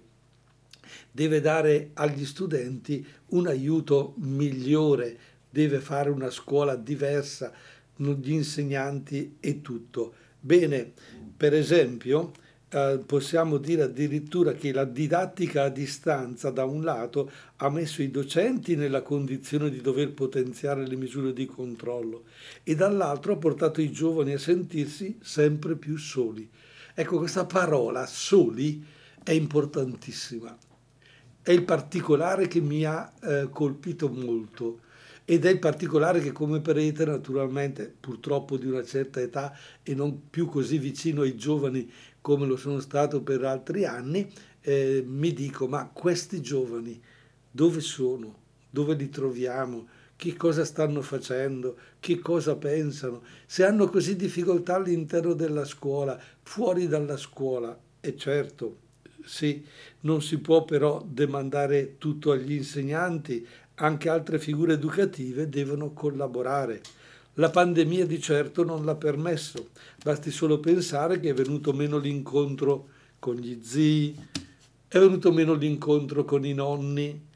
deve 1.10 1.40
dare 1.40 1.90
agli 1.94 2.24
studenti 2.24 3.06
un 3.28 3.46
aiuto 3.46 4.14
migliore, 4.18 5.18
deve 5.48 5.80
fare 5.80 6.10
una 6.10 6.30
scuola 6.30 6.76
diversa, 6.76 7.52
gli 7.96 8.32
insegnanti 8.32 9.36
e 9.40 9.62
tutto. 9.62 10.12
Bene, 10.38 10.92
per 11.36 11.54
esempio, 11.54 12.32
eh, 12.76 12.98
possiamo 12.98 13.56
dire 13.56 13.84
addirittura 13.84 14.52
che 14.52 14.70
la 14.70 14.84
didattica 14.84 15.62
a 15.62 15.68
distanza, 15.70 16.50
da 16.50 16.66
un 16.66 16.84
lato, 16.84 17.30
ha 17.56 17.70
messo 17.70 18.02
i 18.02 18.10
docenti 18.10 18.76
nella 18.76 19.00
condizione 19.00 19.70
di 19.70 19.80
dover 19.80 20.12
potenziare 20.12 20.86
le 20.86 20.96
misure 20.96 21.32
di 21.32 21.46
controllo 21.46 22.24
e 22.62 22.74
dall'altro 22.74 23.32
ha 23.32 23.36
portato 23.36 23.80
i 23.80 23.90
giovani 23.90 24.34
a 24.34 24.38
sentirsi 24.38 25.18
sempre 25.22 25.76
più 25.76 25.96
soli. 25.96 26.46
Ecco, 26.92 27.16
questa 27.16 27.46
parola 27.46 28.04
soli 28.04 28.84
è 29.24 29.32
importantissima. 29.32 30.54
È 31.40 31.52
il 31.52 31.64
particolare 31.64 32.46
che 32.46 32.60
mi 32.60 32.84
ha 32.84 33.10
eh, 33.22 33.48
colpito 33.50 34.10
molto 34.10 34.80
ed 35.24 35.44
è 35.44 35.50
il 35.50 35.58
particolare 35.58 36.20
che 36.20 36.30
come 36.30 36.60
prete 36.60 37.04
naturalmente 37.04 37.92
purtroppo 37.98 38.56
di 38.56 38.66
una 38.66 38.84
certa 38.84 39.20
età 39.20 39.56
e 39.82 39.94
non 39.94 40.28
più 40.30 40.46
così 40.46 40.78
vicino 40.78 41.22
ai 41.22 41.36
giovani 41.36 41.90
come 42.26 42.44
lo 42.44 42.56
sono 42.56 42.80
stato 42.80 43.22
per 43.22 43.44
altri 43.44 43.84
anni, 43.84 44.28
eh, 44.60 45.04
mi 45.06 45.32
dico, 45.32 45.68
ma 45.68 45.88
questi 45.92 46.42
giovani 46.42 47.00
dove 47.48 47.78
sono? 47.78 48.34
Dove 48.68 48.96
li 48.96 49.08
troviamo? 49.10 49.86
Che 50.16 50.34
cosa 50.34 50.64
stanno 50.64 51.02
facendo? 51.02 51.76
Che 52.00 52.18
cosa 52.18 52.56
pensano? 52.56 53.22
Se 53.46 53.64
hanno 53.64 53.88
così 53.88 54.16
difficoltà 54.16 54.74
all'interno 54.74 55.34
della 55.34 55.64
scuola, 55.64 56.20
fuori 56.42 56.88
dalla 56.88 57.16
scuola, 57.16 57.78
e 58.00 58.16
certo, 58.16 58.78
sì, 59.24 59.64
non 60.00 60.20
si 60.20 60.38
può 60.38 60.64
però 60.64 61.06
demandare 61.08 61.94
tutto 61.96 62.32
agli 62.32 62.54
insegnanti, 62.54 63.46
anche 63.76 64.08
altre 64.08 64.40
figure 64.40 64.72
educative 64.72 65.48
devono 65.48 65.92
collaborare. 65.92 66.80
La 67.38 67.50
pandemia 67.50 68.06
di 68.06 68.18
certo 68.18 68.64
non 68.64 68.86
l'ha 68.86 68.94
permesso, 68.94 69.68
basti 70.02 70.30
solo 70.30 70.58
pensare 70.58 71.20
che 71.20 71.28
è 71.28 71.34
venuto 71.34 71.74
meno 71.74 71.98
l'incontro 71.98 72.88
con 73.18 73.34
gli 73.34 73.60
zii, 73.62 74.18
è 74.88 74.98
venuto 74.98 75.30
meno 75.32 75.52
l'incontro 75.52 76.24
con 76.24 76.46
i 76.46 76.54
nonni, 76.54 77.26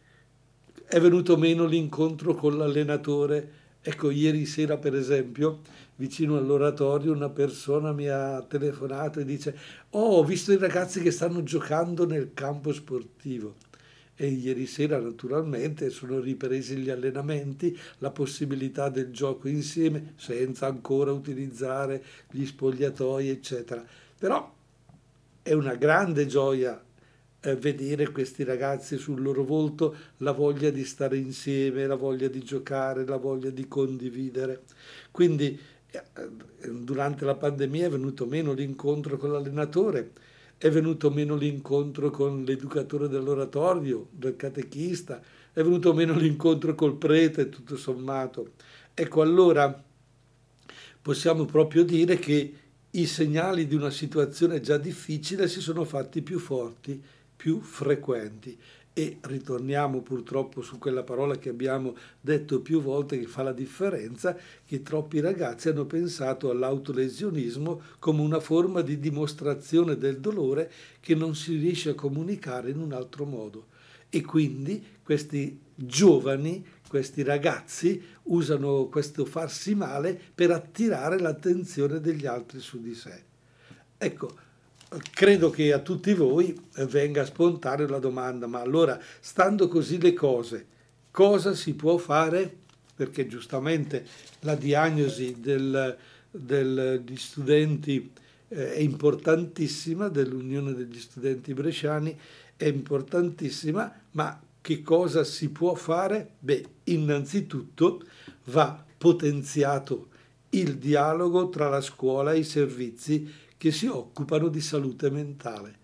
è 0.86 0.98
venuto 0.98 1.36
meno 1.36 1.66
l'incontro 1.66 2.34
con 2.34 2.56
l'allenatore. 2.56 3.58
Ecco, 3.82 4.08
ieri 4.08 4.46
sera 4.46 4.78
per 4.78 4.94
esempio, 4.94 5.60
vicino 5.96 6.38
all'oratorio, 6.38 7.12
una 7.12 7.28
persona 7.28 7.92
mi 7.92 8.08
ha 8.08 8.40
telefonato 8.40 9.20
e 9.20 9.26
dice, 9.26 9.54
oh, 9.90 10.16
ho 10.16 10.24
visto 10.24 10.50
i 10.50 10.56
ragazzi 10.56 11.02
che 11.02 11.10
stanno 11.10 11.42
giocando 11.42 12.06
nel 12.06 12.30
campo 12.32 12.72
sportivo 12.72 13.54
e 14.20 14.26
ieri 14.26 14.66
sera 14.66 14.98
naturalmente 14.98 15.88
sono 15.88 16.20
ripresi 16.20 16.76
gli 16.76 16.90
allenamenti, 16.90 17.74
la 18.00 18.11
possibilità 18.11 18.90
del 18.90 19.11
gioco 19.11 19.48
insieme 19.48 20.12
senza 20.16 20.66
ancora 20.66 21.11
utilizzare 21.11 22.04
gli 22.30 22.44
spogliatoi 22.44 23.30
eccetera. 23.30 23.83
Però 24.18 24.54
è 25.40 25.54
una 25.54 25.74
grande 25.74 26.26
gioia 26.26 26.78
eh, 27.40 27.56
vedere 27.56 28.11
questi 28.11 28.44
ragazzi 28.44 28.98
sul 28.98 29.22
loro 29.22 29.42
volto 29.42 29.96
la 30.18 30.33
voglia 30.33 30.68
di 30.68 30.85
stare 30.85 31.16
insieme, 31.16 31.87
la 31.87 31.94
voglia 31.94 32.28
di 32.28 32.42
giocare, 32.42 33.06
la 33.06 33.16
voglia 33.16 33.48
di 33.48 33.66
condividere. 33.68 34.64
Quindi 35.11 35.59
eh, 35.90 36.02
durante 36.68 37.24
la 37.24 37.37
pandemia 37.37 37.87
è 37.87 37.90
venuto 37.90 38.26
meno 38.26 38.52
l'incontro 38.52 39.16
con 39.16 39.33
l'allenatore, 39.33 40.11
è 40.62 40.68
venuto 40.68 41.11
meno 41.11 41.37
l'incontro 41.37 42.11
con 42.11 42.44
l'educatore 42.44 43.09
dell'oratorio, 43.09 44.09
del 44.11 44.37
catechista, 44.37 45.23
è 45.55 45.62
venuto 45.62 45.94
meno 45.94 46.14
l'incontro 46.14 46.75
col 46.75 46.96
prete, 46.96 47.49
tutto 47.49 47.79
sommato. 47.79 48.51
Ecco, 48.92 49.23
allora 49.23 49.83
possiamo 51.01 51.46
proprio 51.46 51.83
dire 51.83 52.18
che 52.18 52.55
i 52.90 53.07
segnali 53.07 53.66
di 53.66 53.75
una 53.75 53.88
situazione 53.88 54.61
già 54.61 54.77
difficile 54.77 55.49
si 55.49 55.62
sono 55.62 55.85
fatti 55.85 56.20
più 56.20 56.38
forti, 56.38 57.03
più 57.35 57.62
frequenti. 57.62 58.59
E 58.92 59.18
ritorniamo 59.20 60.00
purtroppo 60.00 60.62
su 60.62 60.79
quella 60.79 61.05
parola 61.05 61.38
che 61.38 61.48
abbiamo 61.48 61.94
detto 62.20 62.61
più 62.61 62.83
volte 62.83 63.18
che 63.20 63.26
fa 63.26 63.42
la 63.42 63.53
differenza, 63.53 64.37
che 64.66 64.83
troppi 64.83 65.20
ragazzi 65.20 65.68
hanno 65.68 65.87
pensato 65.87 66.50
all'autolesionismo 66.50 67.81
come 68.00 68.20
una 68.20 68.40
forma 68.40 68.81
di 68.81 68.98
dimostrazione 68.98 69.96
del 69.96 70.18
dolore 70.18 70.70
che 70.98 71.14
non 71.14 71.37
si 71.37 71.57
riesce 71.57 71.90
a 71.90 71.94
comunicare 71.94 72.70
in 72.70 72.81
un 72.81 72.92
altro 72.92 73.24
modo. 73.24 73.66
E 74.09 74.22
quindi 74.22 74.85
questi 75.05 75.57
giovani, 75.72 76.66
questi 76.88 77.22
ragazzi 77.22 78.03
usano 78.24 78.87
questo 78.87 79.24
farsi 79.24 79.76
male 79.76 80.20
per 80.35 80.50
attirare 80.50 81.20
l'attenzione 81.20 82.00
degli 82.00 82.26
altri 82.26 82.59
su 82.59 82.81
di 82.81 82.94
sé. 82.94 83.22
Ecco, 83.96 84.48
credo 85.12 85.50
che 85.50 85.72
a 85.72 85.79
tutti 85.79 86.12
voi 86.14 86.59
venga 86.87 87.24
spontanea 87.24 87.88
la 87.88 87.98
domanda, 87.98 88.46
ma 88.46 88.61
allora, 88.61 89.00
stando 89.20 89.68
così 89.68 90.00
le 90.00 90.12
cose, 90.12 90.66
cosa 91.11 91.55
si 91.55 91.74
può 91.74 91.96
fare? 91.96 92.59
Perché 92.94 93.26
giustamente 93.26 94.07
la 94.40 94.55
diagnosi 94.55 95.37
del, 95.40 95.96
degli 96.31 97.16
studenti 97.16 98.11
eh, 98.48 98.74
è 98.74 98.79
importantissima, 98.81 100.09
dell'Unione 100.09 100.74
degli 100.74 100.98
Studenti 100.98 101.55
Bresciani 101.55 102.18
è 102.57 102.66
importantissima, 102.66 103.92
ma 104.12 104.38
che 104.61 104.83
cosa 104.83 105.24
si 105.24 105.48
può 105.50 105.74
fare? 105.74 106.33
Beh, 106.38 106.64
innanzitutto 106.85 108.03
va 108.46 108.85
potenziato 108.98 110.09
il 110.50 110.76
dialogo 110.76 111.48
tra 111.48 111.68
la 111.68 111.81
scuola 111.81 112.33
e 112.33 112.40
i 112.40 112.44
servizi 112.44 113.33
che 113.61 113.73
si 113.73 113.88
occupano 113.88 114.49
di 114.49 114.62
salute 114.62 115.11
mentale, 115.11 115.75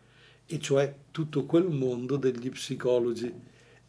e 0.47 0.59
cioè 0.59 0.95
tutto 1.11 1.45
quel 1.45 1.69
mondo 1.69 2.17
degli 2.17 2.49
psicologi. 2.49 3.31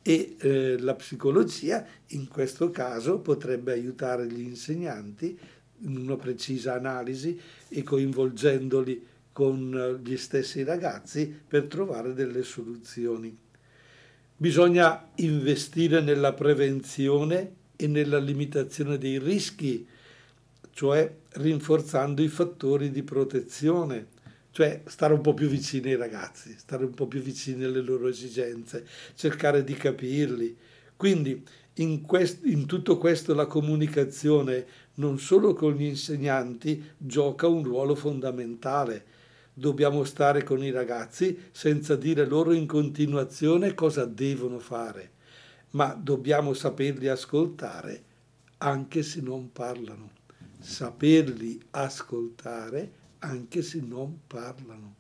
E 0.02 0.36
eh, 0.38 0.78
la 0.78 0.94
psicologia 0.94 1.86
in 2.08 2.28
questo 2.28 2.70
caso 2.70 3.20
potrebbe 3.20 3.72
aiutare 3.72 4.28
gli 4.28 4.42
insegnanti 4.42 5.40
in 5.84 5.96
una 5.96 6.18
precisa 6.18 6.74
analisi 6.74 7.40
e 7.70 7.82
coinvolgendoli 7.84 9.06
con 9.32 10.02
gli 10.04 10.18
stessi 10.18 10.64
ragazzi 10.64 11.34
per 11.48 11.68
trovare 11.68 12.14
delle 12.14 12.44
soluzioni. 12.44 13.38
Bisogna 14.36 15.12
investire 15.16 16.02
nella 16.02 16.34
prevenzione 16.34 17.54
e 17.78 17.88
nella 17.88 18.20
limitazione 18.20 18.98
dei 18.98 19.18
rischi 19.18 19.88
cioè 20.78 21.12
rinforzando 21.32 22.22
i 22.22 22.28
fattori 22.28 22.92
di 22.92 23.02
protezione, 23.02 24.10
cioè 24.52 24.84
stare 24.86 25.16
un 25.16 25.22
po' 25.22 25.34
più 25.34 25.48
vicini 25.48 25.90
ai 25.90 25.98
ragazzi, 25.98 26.56
stare 26.56 26.86
un 26.86 26.94
po' 26.94 27.08
più 27.08 27.20
vicini 27.20 27.64
alle 27.64 27.82
loro 27.82 28.08
esigenze, 28.08 28.86
cercare 29.16 29.64
di 29.64 29.74
capirli. 29.74 30.56
Quindi 30.96 31.44
in, 31.78 32.02
quest- 32.04 32.46
in 32.46 32.68
tutto 32.68 33.00
questo 33.00 33.34
la 33.34 33.48
comunicazione 33.48 34.68
non 34.96 35.18
solo 35.18 35.56
con 35.56 35.74
gli 35.74 35.86
insegnanti 35.86 36.92
gioca 36.96 37.48
un 37.48 37.64
ruolo 37.64 37.96
fondamentale. 37.96 39.04
Dobbiamo 39.56 40.04
stare 40.04 40.44
con 40.44 40.64
i 40.64 40.70
ragazzi 40.70 41.46
senza 41.50 41.96
dire 41.96 42.28
loro 42.28 42.54
in 42.54 42.68
continuazione 42.68 43.74
cosa 43.74 44.06
devono 44.06 44.60
fare, 44.60 45.10
ma 45.72 46.00
dobbiamo 46.00 46.54
saperli 46.54 47.08
ascoltare 47.08 48.04
anche 48.60 49.02
se 49.02 49.22
non 49.22 49.52
parlano 49.52 50.17
saperli 50.60 51.60
ascoltare 51.72 52.92
anche 53.20 53.62
se 53.62 53.80
non 53.80 54.20
parlano. 54.28 54.96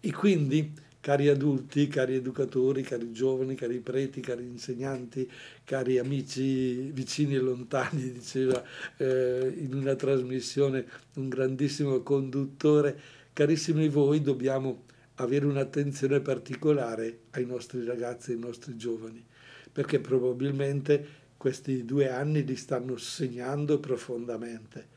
E 0.00 0.12
quindi, 0.12 0.72
cari 1.00 1.28
adulti, 1.28 1.88
cari 1.88 2.14
educatori, 2.14 2.82
cari 2.82 3.12
giovani, 3.12 3.54
cari 3.54 3.78
preti, 3.78 4.20
cari 4.20 4.44
insegnanti, 4.44 5.30
cari 5.64 5.98
amici 5.98 6.90
vicini 6.90 7.34
e 7.34 7.38
lontani, 7.38 8.10
diceva 8.12 8.62
eh, 8.96 9.54
in 9.56 9.74
una 9.74 9.94
trasmissione 9.94 10.84
un 11.14 11.28
grandissimo 11.28 12.02
conduttore, 12.02 12.98
carissimi 13.32 13.88
voi, 13.88 14.20
dobbiamo 14.20 14.84
avere 15.16 15.46
un'attenzione 15.46 16.20
particolare 16.20 17.20
ai 17.30 17.46
nostri 17.46 17.84
ragazzi, 17.84 18.32
ai 18.32 18.38
nostri 18.38 18.76
giovani, 18.76 19.24
perché 19.72 20.00
probabilmente 20.00 21.24
questi 21.36 21.84
due 21.84 22.10
anni 22.10 22.44
li 22.44 22.56
stanno 22.56 22.96
segnando 22.96 23.78
profondamente, 23.78 24.88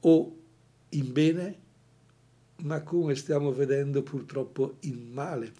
o 0.00 0.36
in 0.90 1.12
bene, 1.12 1.58
ma 2.62 2.82
come 2.82 3.14
stiamo 3.14 3.52
vedendo 3.52 4.02
purtroppo 4.02 4.76
in 4.80 5.10
male, 5.12 5.52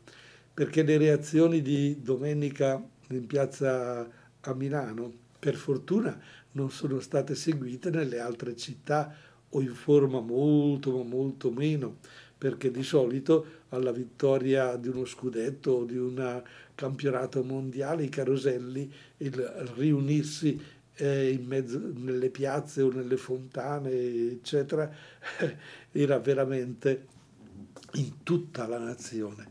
perché 0.52 0.82
le 0.82 0.98
reazioni 0.98 1.62
di 1.62 2.00
domenica 2.02 2.82
in 3.08 3.26
piazza 3.26 4.08
a 4.40 4.54
Milano, 4.54 5.12
per 5.38 5.54
fortuna, 5.54 6.20
non 6.52 6.70
sono 6.70 7.00
state 7.00 7.34
seguite 7.34 7.90
nelle 7.90 8.20
altre 8.20 8.56
città 8.56 9.14
o 9.48 9.60
in 9.60 9.74
forma 9.74 10.20
molto, 10.20 10.96
ma 10.96 11.02
molto 11.02 11.50
meno, 11.50 11.96
perché 12.42 12.72
di 12.72 12.82
solito 12.82 13.60
alla 13.68 13.92
vittoria 13.92 14.74
di 14.74 14.88
uno 14.88 15.04
scudetto 15.04 15.70
o 15.70 15.84
di 15.84 15.96
un 15.96 16.42
campionato 16.74 17.44
mondiale, 17.44 18.02
i 18.02 18.08
caroselli, 18.08 18.92
il 19.18 19.32
riunirsi 19.76 20.60
eh, 20.96 21.40
mezzo, 21.46 21.80
nelle 21.94 22.30
piazze 22.30 22.82
o 22.82 22.90
nelle 22.90 23.16
fontane, 23.16 23.92
eccetera, 23.92 24.92
era 25.92 26.18
veramente 26.18 27.06
in 27.92 28.24
tutta 28.24 28.66
la 28.66 28.78
nazione. 28.78 29.46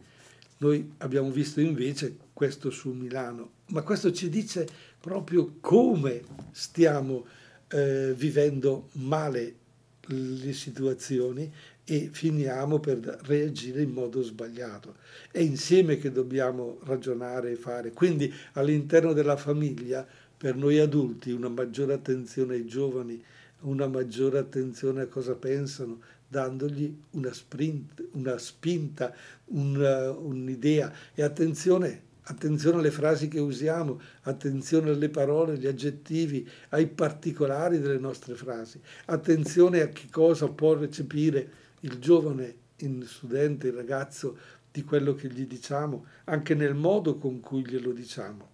Noi 0.58 0.92
abbiamo 0.98 1.32
visto 1.32 1.62
invece 1.62 2.18
questo 2.34 2.72
su 2.72 2.92
Milano, 2.92 3.52
ma 3.68 3.84
questo 3.84 4.12
ci 4.12 4.28
dice 4.28 4.68
proprio 5.00 5.54
come 5.62 6.24
stiamo 6.52 7.26
eh, 7.70 8.14
vivendo 8.14 8.90
male 8.96 9.60
le 10.08 10.54
situazioni 10.54 11.52
e 11.84 12.10
finiamo 12.12 12.80
per 12.80 13.00
reagire 13.24 13.82
in 13.82 13.92
modo 13.92 14.22
sbagliato. 14.22 14.96
È 15.32 15.40
insieme 15.40 15.98
che 15.98 16.12
dobbiamo 16.12 16.80
ragionare 16.84 17.52
e 17.52 17.56
fare. 17.56 17.92
Quindi 17.92 18.34
all'interno 18.54 19.14
della 19.14 19.38
famiglia, 19.38 20.06
per 20.38 20.56
noi 20.56 20.80
adulti, 20.80 21.32
una 21.32 21.50
maggiore 21.50 21.94
attenzione 21.94 22.56
ai 22.56 22.66
giovani, 22.66 23.22
una 23.62 23.88
maggiore 23.88 24.40
attenzione 24.40 25.02
a 25.02 25.08
cosa 25.08 25.36
pensano, 25.36 26.00
dandogli 26.28 26.96
una, 27.12 27.34
sprint, 27.34 28.08
una 28.14 28.38
spinta, 28.38 29.14
una, 29.46 30.12
un'idea. 30.12 30.92
E 31.14 31.24
attenzione, 31.24 32.02
attenzione 32.24 32.78
alle 32.78 32.92
frasi 32.92 33.28
che 33.28 33.40
usiamo, 33.40 34.00
attenzione 34.22 34.92
alle 34.92 35.10
parole, 35.10 35.54
agli 35.54 35.68
aggettivi, 35.68 36.48
ai 36.70 36.88
particolari 36.88 37.80
delle 37.80 38.00
nostre 38.00 38.36
frasi, 38.36 38.80
attenzione 39.06 39.82
a 39.82 39.90
che 39.90 40.08
cosa 40.10 40.48
può 40.48 40.74
recepire 40.74 41.60
il 41.82 42.00
giovane, 42.00 42.56
il 42.78 43.08
studente, 43.08 43.68
il 43.68 43.74
ragazzo 43.74 44.38
di 44.72 44.84
quello 44.84 45.14
che 45.14 45.30
gli 45.30 45.46
diciamo, 45.46 46.06
anche 46.26 46.56
nel 46.56 46.74
modo 46.74 47.18
con 47.18 47.40
cui 47.40 47.66
glielo 47.66 47.92
diciamo. 47.92 48.50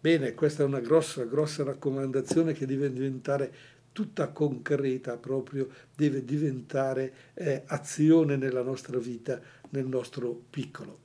Bene, 0.00 0.34
questa 0.34 0.62
è 0.62 0.66
una 0.66 0.80
grossa, 0.80 1.24
grossa 1.24 1.64
raccomandazione 1.64 2.52
che 2.52 2.66
deve 2.66 2.92
diventare 2.92 3.54
tutta 3.92 4.28
concreta, 4.28 5.16
proprio 5.16 5.68
deve 5.94 6.24
diventare 6.24 7.12
eh, 7.34 7.62
azione 7.66 8.36
nella 8.36 8.62
nostra 8.62 8.98
vita, 8.98 9.40
nel 9.70 9.86
nostro 9.86 10.42
piccolo. 10.50 10.98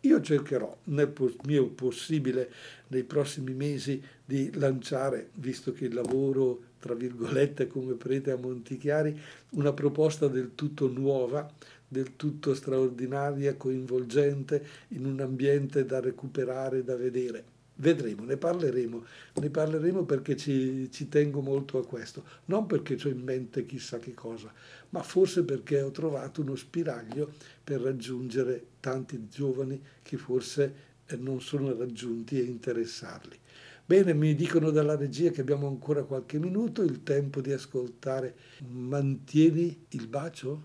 Io 0.00 0.20
cercherò 0.20 0.76
nel 0.84 1.12
mio 1.44 1.68
possibile 1.68 2.50
nei 2.88 3.04
prossimi 3.04 3.54
mesi 3.54 4.02
di 4.24 4.50
lanciare, 4.54 5.30
visto 5.34 5.72
che 5.72 5.84
il 5.84 5.94
lavoro 5.94 6.70
tra 6.82 6.94
virgolette 6.94 7.68
come 7.68 7.94
prete 7.94 8.32
a 8.32 8.36
Montichiari, 8.36 9.16
una 9.50 9.72
proposta 9.72 10.26
del 10.26 10.56
tutto 10.56 10.88
nuova, 10.88 11.48
del 11.86 12.16
tutto 12.16 12.54
straordinaria, 12.54 13.54
coinvolgente, 13.54 14.66
in 14.88 15.06
un 15.06 15.20
ambiente 15.20 15.84
da 15.86 16.00
recuperare, 16.00 16.82
da 16.82 16.96
vedere. 16.96 17.44
Vedremo, 17.76 18.24
ne 18.24 18.36
parleremo, 18.36 19.04
ne 19.34 19.48
parleremo 19.48 20.04
perché 20.04 20.36
ci, 20.36 20.90
ci, 20.90 21.08
tengo 21.08 21.40
molto 21.40 21.78
a 21.78 21.86
questo, 21.86 22.24
non 22.46 22.66
perché 22.66 22.98
ho 23.02 23.08
in 23.08 23.22
mente 23.22 23.64
chissà 23.64 23.98
che 23.98 24.12
cosa, 24.12 24.52
ma 24.90 25.02
forse 25.02 25.44
perché 25.44 25.80
ho 25.80 25.90
trovato 25.92 26.40
uno 26.42 26.56
spiraglio 26.56 27.32
per 27.62 27.80
raggiungere 27.80 28.66
tanti 28.80 29.28
giovani 29.28 29.80
che 30.02 30.16
forse 30.16 30.74
eh, 31.06 31.16
non 31.16 31.40
sono 31.40 31.76
raggiunti 31.76 32.40
e 32.40 32.42
interessarli. 32.42 33.38
Bene, 33.84 34.14
mi 34.14 34.34
dicono 34.34 34.70
dalla 34.70 34.96
regia 34.96 35.30
che 35.30 35.40
abbiamo 35.40 35.66
ancora 35.66 36.04
qualche 36.04 36.38
minuto, 36.38 36.82
il 36.82 37.02
tempo 37.02 37.40
di 37.40 37.52
ascoltare 37.52 38.36
Mantieni 38.68 39.86
il 39.90 40.06
bacio? 40.06 40.62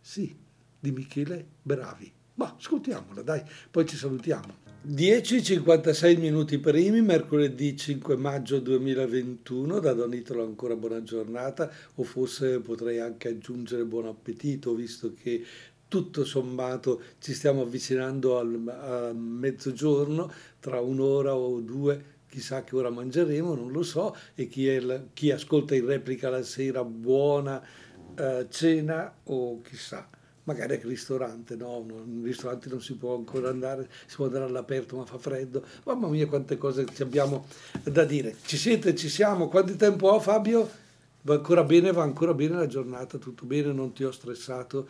Sì, 0.00 0.36
di 0.78 0.90
Michele 0.90 1.46
Bravi. 1.62 2.12
Ma 2.34 2.54
ascoltiamola, 2.58 3.22
dai, 3.22 3.42
poi 3.70 3.86
ci 3.86 3.96
salutiamo. 3.96 4.66
10.56 4.86 6.18
minuti 6.18 6.58
primi, 6.58 7.00
mercoledì 7.00 7.76
5 7.76 8.16
maggio 8.16 8.58
2021, 8.58 9.78
da 9.78 9.92
Don 9.92 10.12
Italo 10.12 10.42
ancora 10.42 10.74
buona 10.74 11.02
giornata, 11.02 11.70
o 11.94 12.02
forse 12.02 12.58
potrei 12.60 12.98
anche 12.98 13.28
aggiungere 13.28 13.84
buon 13.84 14.06
appetito, 14.06 14.74
visto 14.74 15.14
che 15.14 15.44
tutto 15.88 16.24
sommato 16.24 17.02
ci 17.18 17.34
stiamo 17.34 17.62
avvicinando 17.62 18.38
al, 18.38 18.68
al 18.68 19.16
mezzogiorno, 19.16 20.30
tra 20.60 20.80
un'ora 20.80 21.34
o 21.34 21.60
due 21.60 22.16
chissà 22.28 22.62
che 22.62 22.76
ora 22.76 22.90
mangeremo, 22.90 23.54
non 23.54 23.72
lo 23.72 23.82
so, 23.82 24.14
e 24.34 24.46
chi, 24.48 24.68
è, 24.68 25.02
chi 25.12 25.30
ascolta 25.30 25.74
in 25.74 25.86
replica 25.86 26.28
la 26.28 26.42
sera 26.42 26.84
buona 26.84 27.62
eh, 28.16 28.46
cena 28.50 29.12
o 29.24 29.60
chissà. 29.62 30.08
Magari 30.44 30.76
al 30.76 30.80
ristorante, 30.80 31.56
no, 31.56 31.84
in 32.06 32.22
ristorante 32.24 32.70
non 32.70 32.80
si 32.80 32.94
può 32.94 33.14
ancora 33.14 33.50
andare, 33.50 33.86
si 34.06 34.16
può 34.16 34.24
andare 34.24 34.44
all'aperto 34.44 34.96
ma 34.96 35.04
fa 35.04 35.18
freddo, 35.18 35.62
mamma 35.84 36.08
mia 36.08 36.26
quante 36.26 36.56
cose 36.56 36.86
ci 36.94 37.02
abbiamo 37.02 37.46
da 37.82 38.04
dire. 38.04 38.34
Ci 38.46 38.56
siete, 38.56 38.94
ci 38.94 39.10
siamo, 39.10 39.48
quanto 39.48 39.76
tempo 39.76 40.08
ho 40.08 40.18
Fabio? 40.18 40.86
Va 41.20 41.34
ancora 41.34 41.64
bene, 41.64 41.92
va 41.92 42.02
ancora 42.02 42.32
bene 42.32 42.54
la 42.54 42.66
giornata, 42.66 43.18
tutto 43.18 43.44
bene, 43.44 43.72
non 43.72 43.92
ti 43.92 44.04
ho 44.04 44.10
stressato, 44.10 44.88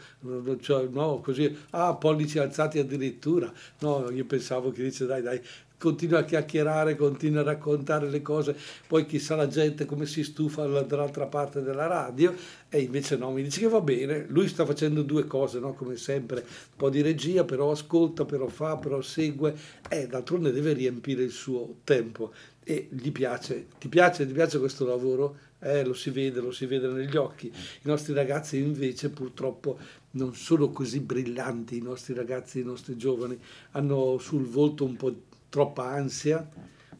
cioè, 0.61 0.87
no, 0.87 1.20
così, 1.20 1.57
ah, 1.70 1.96
pollici 1.96 2.38
alzati 2.38 2.79
addirittura, 2.79 3.53
no, 3.81 4.09
io 4.11 4.27
pensavo 4.27 4.70
che 4.70 4.85
dice 4.85 5.07
dai 5.07 5.22
dai, 5.22 5.40
continua 5.78 6.20
a 6.20 6.24
chiacchierare, 6.24 6.96
continua 6.96 7.40
a 7.40 7.44
raccontare 7.44 8.10
le 8.10 8.20
cose, 8.20 8.56
poi 8.86 9.06
chissà 9.06 9.36
la 9.36 9.46
gente 9.46 9.84
come 9.84 10.06
si 10.06 10.24
stufa 10.24 10.66
dall'altra 10.66 11.26
parte 11.26 11.62
della 11.62 11.86
radio 11.86 12.34
e 12.68 12.80
invece 12.80 13.16
no, 13.16 13.30
mi 13.30 13.42
dice 13.42 13.60
che 13.60 13.68
va 13.68 13.80
bene, 13.80 14.26
lui 14.28 14.48
sta 14.48 14.66
facendo 14.66 15.02
due 15.02 15.26
cose, 15.26 15.60
no? 15.60 15.74
come 15.74 15.96
sempre, 15.96 16.40
un 16.40 16.76
po' 16.76 16.90
di 16.90 17.00
regia, 17.00 17.44
però 17.44 17.70
ascolta, 17.70 18.24
però 18.24 18.48
fa, 18.48 18.76
però 18.76 19.00
segue 19.00 19.54
e 19.88 20.06
d'altronde 20.06 20.52
deve 20.52 20.72
riempire 20.72 21.22
il 21.22 21.30
suo 21.30 21.76
tempo 21.84 22.32
e 22.64 22.88
gli 22.90 23.10
piace, 23.12 23.68
ti 23.78 23.88
piace, 23.88 24.26
ti 24.26 24.32
piace 24.34 24.58
questo 24.58 24.84
lavoro? 24.84 25.38
Eh, 25.60 25.84
lo 25.84 25.94
si 25.94 26.10
vede, 26.10 26.40
lo 26.40 26.52
si 26.52 26.66
vede 26.66 26.86
negli 26.88 27.16
occhi. 27.16 27.46
I 27.46 27.88
nostri 27.88 28.12
ragazzi 28.12 28.58
invece 28.58 29.08
purtroppo 29.08 29.78
non 30.12 30.34
sono 30.34 30.68
così 30.68 31.00
brillanti, 31.00 31.78
i 31.78 31.82
nostri 31.82 32.12
ragazzi, 32.12 32.60
i 32.60 32.64
nostri 32.64 32.96
giovani 32.96 33.38
hanno 33.70 34.18
sul 34.18 34.44
volto 34.44 34.84
un 34.84 34.96
po' 34.96 35.14
troppa 35.48 35.84
ansia, 35.90 36.46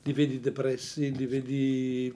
li 0.02 0.12
vedi 0.12 0.40
depressi, 0.40 1.14
li 1.14 1.26
vedi 1.26 2.14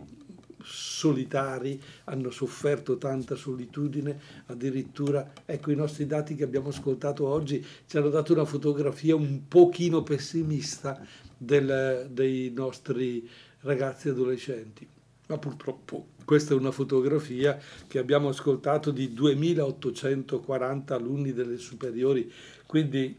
solitari, 0.65 1.81
hanno 2.05 2.31
sofferto 2.31 2.97
tanta 2.99 3.35
solitudine, 3.35 4.19
addirittura, 4.47 5.33
ecco 5.45 5.71
i 5.71 5.77
nostri 5.77 6.07
dati 6.07 6.35
che 6.35 6.45
abbiamo 6.45 6.69
ascoltato 6.69 7.27
oggi 7.27 7.65
ci 7.87 7.97
hanno 7.97 8.09
dato 8.09 8.33
una 8.33 8.45
fotografia 8.45 9.15
un 9.15 9.49
pochino 9.49 10.03
pessimista 10.03 11.05
del, 11.37 12.09
dei 12.11 12.53
nostri 12.55 13.29
ragazzi 13.61 14.09
adolescenti. 14.09 14.87
Ma 15.29 15.39
purtroppo 15.39 16.07
questa 16.25 16.55
è 16.55 16.57
una 16.57 16.71
fotografia 16.71 17.59
che 17.87 17.99
abbiamo 17.99 18.29
ascoltato 18.29 18.91
di 18.91 19.13
2840 19.13 20.95
alunni 20.95 21.33
delle 21.33 21.59
superiori, 21.59 22.31
quindi 22.67 23.19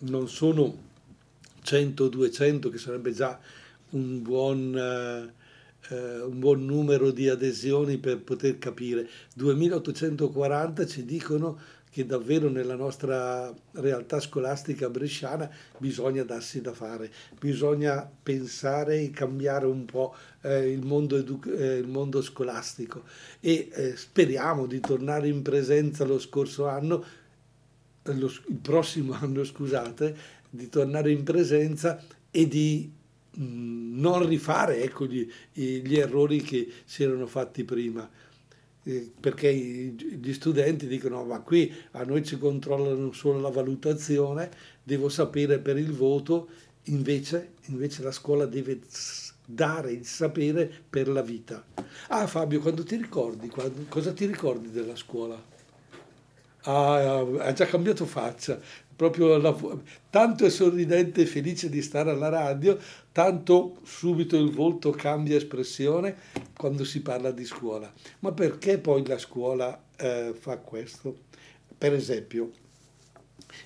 non 0.00 0.28
sono 0.28 0.92
100-200, 1.64 2.70
che 2.70 2.78
sarebbe 2.78 3.12
già 3.12 3.38
un 3.90 4.22
buon, 4.22 4.76
eh, 4.76 6.20
un 6.20 6.38
buon, 6.38 6.64
numero 6.64 7.10
di 7.10 7.28
adesioni 7.28 7.98
per 7.98 8.18
poter 8.22 8.58
capire. 8.58 9.08
2840 9.34 10.86
ci 10.86 11.04
dicono 11.04 11.58
che 11.94 12.04
davvero 12.04 12.48
nella 12.48 12.74
nostra 12.74 13.54
realtà 13.74 14.18
scolastica 14.18 14.90
bresciana 14.90 15.48
bisogna 15.78 16.24
darsi 16.24 16.60
da 16.60 16.72
fare, 16.72 17.08
bisogna 17.38 18.10
pensare 18.20 19.00
e 19.00 19.10
cambiare 19.10 19.66
un 19.66 19.84
po' 19.84 20.12
eh, 20.40 20.72
il, 20.72 20.84
mondo 20.84 21.16
eh, 21.16 21.76
il, 21.76 21.86
mondo 21.86 22.20
scolastico 22.20 23.04
e 23.38 23.68
eh, 23.72 23.96
speriamo 23.96 24.66
di 24.66 24.80
tornare 24.80 25.28
in 25.28 25.42
presenza 25.42 26.04
lo 26.04 26.18
scorso 26.18 26.66
anno, 26.66 27.04
lo, 28.02 28.26
il 28.26 28.58
prossimo 28.60 29.12
anno 29.22 29.44
scusate, 29.44 30.16
di 30.54 30.68
tornare 30.68 31.10
in 31.10 31.24
presenza 31.24 32.00
e 32.30 32.46
di 32.46 32.90
mh, 33.30 34.00
non 34.00 34.26
rifare 34.26 34.82
ecco, 34.82 35.06
gli, 35.06 35.28
gli, 35.52 35.96
errori 35.96 36.40
che 36.42 36.70
si 36.84 37.02
erano 37.02 37.26
fatti 37.26 37.64
prima. 37.64 38.08
Eh, 38.86 39.10
perché 39.18 39.50
gli 39.52 40.32
studenti 40.34 40.86
dicono 40.86 41.24
ma 41.24 41.40
qui 41.40 41.72
a 41.92 42.04
noi 42.04 42.22
ci 42.22 42.38
controllano 42.38 43.12
solo 43.12 43.40
la 43.40 43.48
valutazione, 43.48 44.50
devo 44.82 45.08
sapere 45.08 45.58
per 45.58 45.78
il 45.78 45.92
voto, 45.92 46.48
invece, 46.84 47.54
invece 47.66 48.02
la 48.02 48.12
scuola 48.12 48.44
deve 48.44 48.80
dare 49.46 49.90
il 49.90 50.06
sapere 50.06 50.70
per 50.88 51.08
la 51.08 51.22
vita. 51.22 51.64
Ah 52.08 52.26
Fabio, 52.26 52.60
quando 52.60 52.84
ti 52.84 52.96
ricordi, 52.96 53.48
quando, 53.48 53.86
cosa 53.88 54.12
ti 54.12 54.26
ricordi 54.26 54.70
della 54.70 54.96
scuola? 54.96 55.52
Ah, 56.66 57.18
ha 57.20 57.52
già 57.52 57.66
cambiato 57.66 58.06
faccia, 58.06 58.58
proprio 58.96 59.36
la, 59.38 59.56
tanto 60.10 60.44
è 60.44 60.50
sorridente 60.50 61.22
e 61.22 61.26
felice 61.26 61.68
di 61.68 61.82
stare 61.82 62.10
alla 62.10 62.28
radio, 62.28 62.78
tanto 63.12 63.78
subito 63.82 64.36
il 64.36 64.50
volto 64.50 64.90
cambia 64.90 65.36
espressione 65.36 66.16
quando 66.56 66.84
si 66.84 67.02
parla 67.02 67.30
di 67.30 67.44
scuola. 67.44 67.92
Ma 68.20 68.32
perché 68.32 68.78
poi 68.78 69.06
la 69.06 69.18
scuola 69.18 69.84
eh, 69.96 70.34
fa 70.38 70.58
questo? 70.58 71.22
Per 71.76 71.92
esempio, 71.92 72.50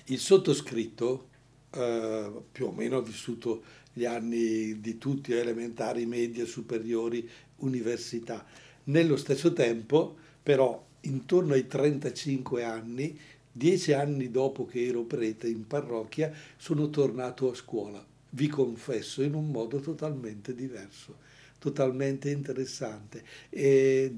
il 0.05 0.19
sottoscritto, 0.19 1.27
eh, 1.71 2.31
più 2.51 2.67
o 2.67 2.71
meno 2.71 2.97
ha 2.97 3.01
vissuto 3.01 3.63
gli 3.93 4.05
anni 4.05 4.79
di 4.79 4.97
tutti, 4.97 5.33
elementari, 5.33 6.05
medie, 6.05 6.45
superiori, 6.45 7.27
università. 7.57 8.45
Nello 8.85 9.17
stesso 9.17 9.53
tempo, 9.53 10.15
però, 10.41 10.85
intorno 11.01 11.53
ai 11.53 11.67
35 11.67 12.63
anni 12.63 13.17
Dieci 13.51 13.93
anni 13.93 14.29
dopo 14.29 14.65
che 14.65 14.85
ero 14.85 15.03
prete 15.03 15.47
in 15.47 15.65
parrocchia 15.65 16.31
sono 16.55 16.89
tornato 16.89 17.49
a 17.49 17.55
scuola, 17.55 18.05
vi 18.31 18.47
confesso, 18.47 19.23
in 19.23 19.33
un 19.33 19.49
modo 19.49 19.79
totalmente 19.79 20.53
diverso, 20.53 21.17
totalmente 21.57 22.29
interessante 22.29 23.23
e 23.49 24.15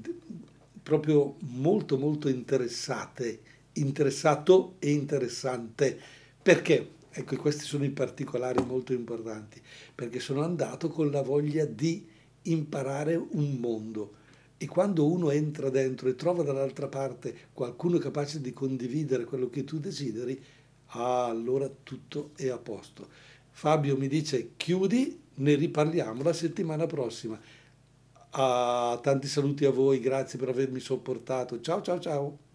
proprio 0.82 1.36
molto 1.40 1.96
molto 1.96 2.28
interessate, 2.28 3.40
interessato 3.74 4.74
e 4.78 4.90
interessante. 4.90 5.98
Perché? 6.42 7.00
Ecco, 7.10 7.36
questi 7.36 7.64
sono 7.64 7.84
i 7.84 7.90
particolari 7.90 8.64
molto 8.64 8.92
importanti, 8.92 9.60
perché 9.94 10.18
sono 10.18 10.42
andato 10.42 10.88
con 10.88 11.10
la 11.10 11.22
voglia 11.22 11.64
di 11.64 12.06
imparare 12.42 13.16
un 13.16 13.56
mondo 13.56 14.20
e 14.62 14.68
quando 14.68 15.10
uno 15.10 15.32
entra 15.32 15.70
dentro 15.70 16.08
e 16.08 16.14
trova 16.14 16.44
dall'altra 16.44 16.86
parte 16.86 17.48
qualcuno 17.52 17.98
capace 17.98 18.40
di 18.40 18.52
condividere 18.52 19.24
quello 19.24 19.50
che 19.50 19.64
tu 19.64 19.80
desideri, 19.80 20.40
ah, 20.90 21.26
allora 21.26 21.68
tutto 21.82 22.30
è 22.36 22.46
a 22.48 22.58
posto. 22.58 23.08
Fabio 23.50 23.96
mi 23.96 24.06
dice 24.06 24.52
chiudi, 24.56 25.20
ne 25.34 25.54
riparliamo 25.56 26.22
la 26.22 26.32
settimana 26.32 26.86
prossima. 26.86 27.40
Ah, 28.30 29.00
tanti 29.02 29.26
saluti 29.26 29.64
a 29.64 29.70
voi, 29.70 29.98
grazie 29.98 30.38
per 30.38 30.50
avermi 30.50 30.78
sopportato. 30.78 31.60
Ciao 31.60 31.82
ciao 31.82 31.98
ciao. 31.98 32.50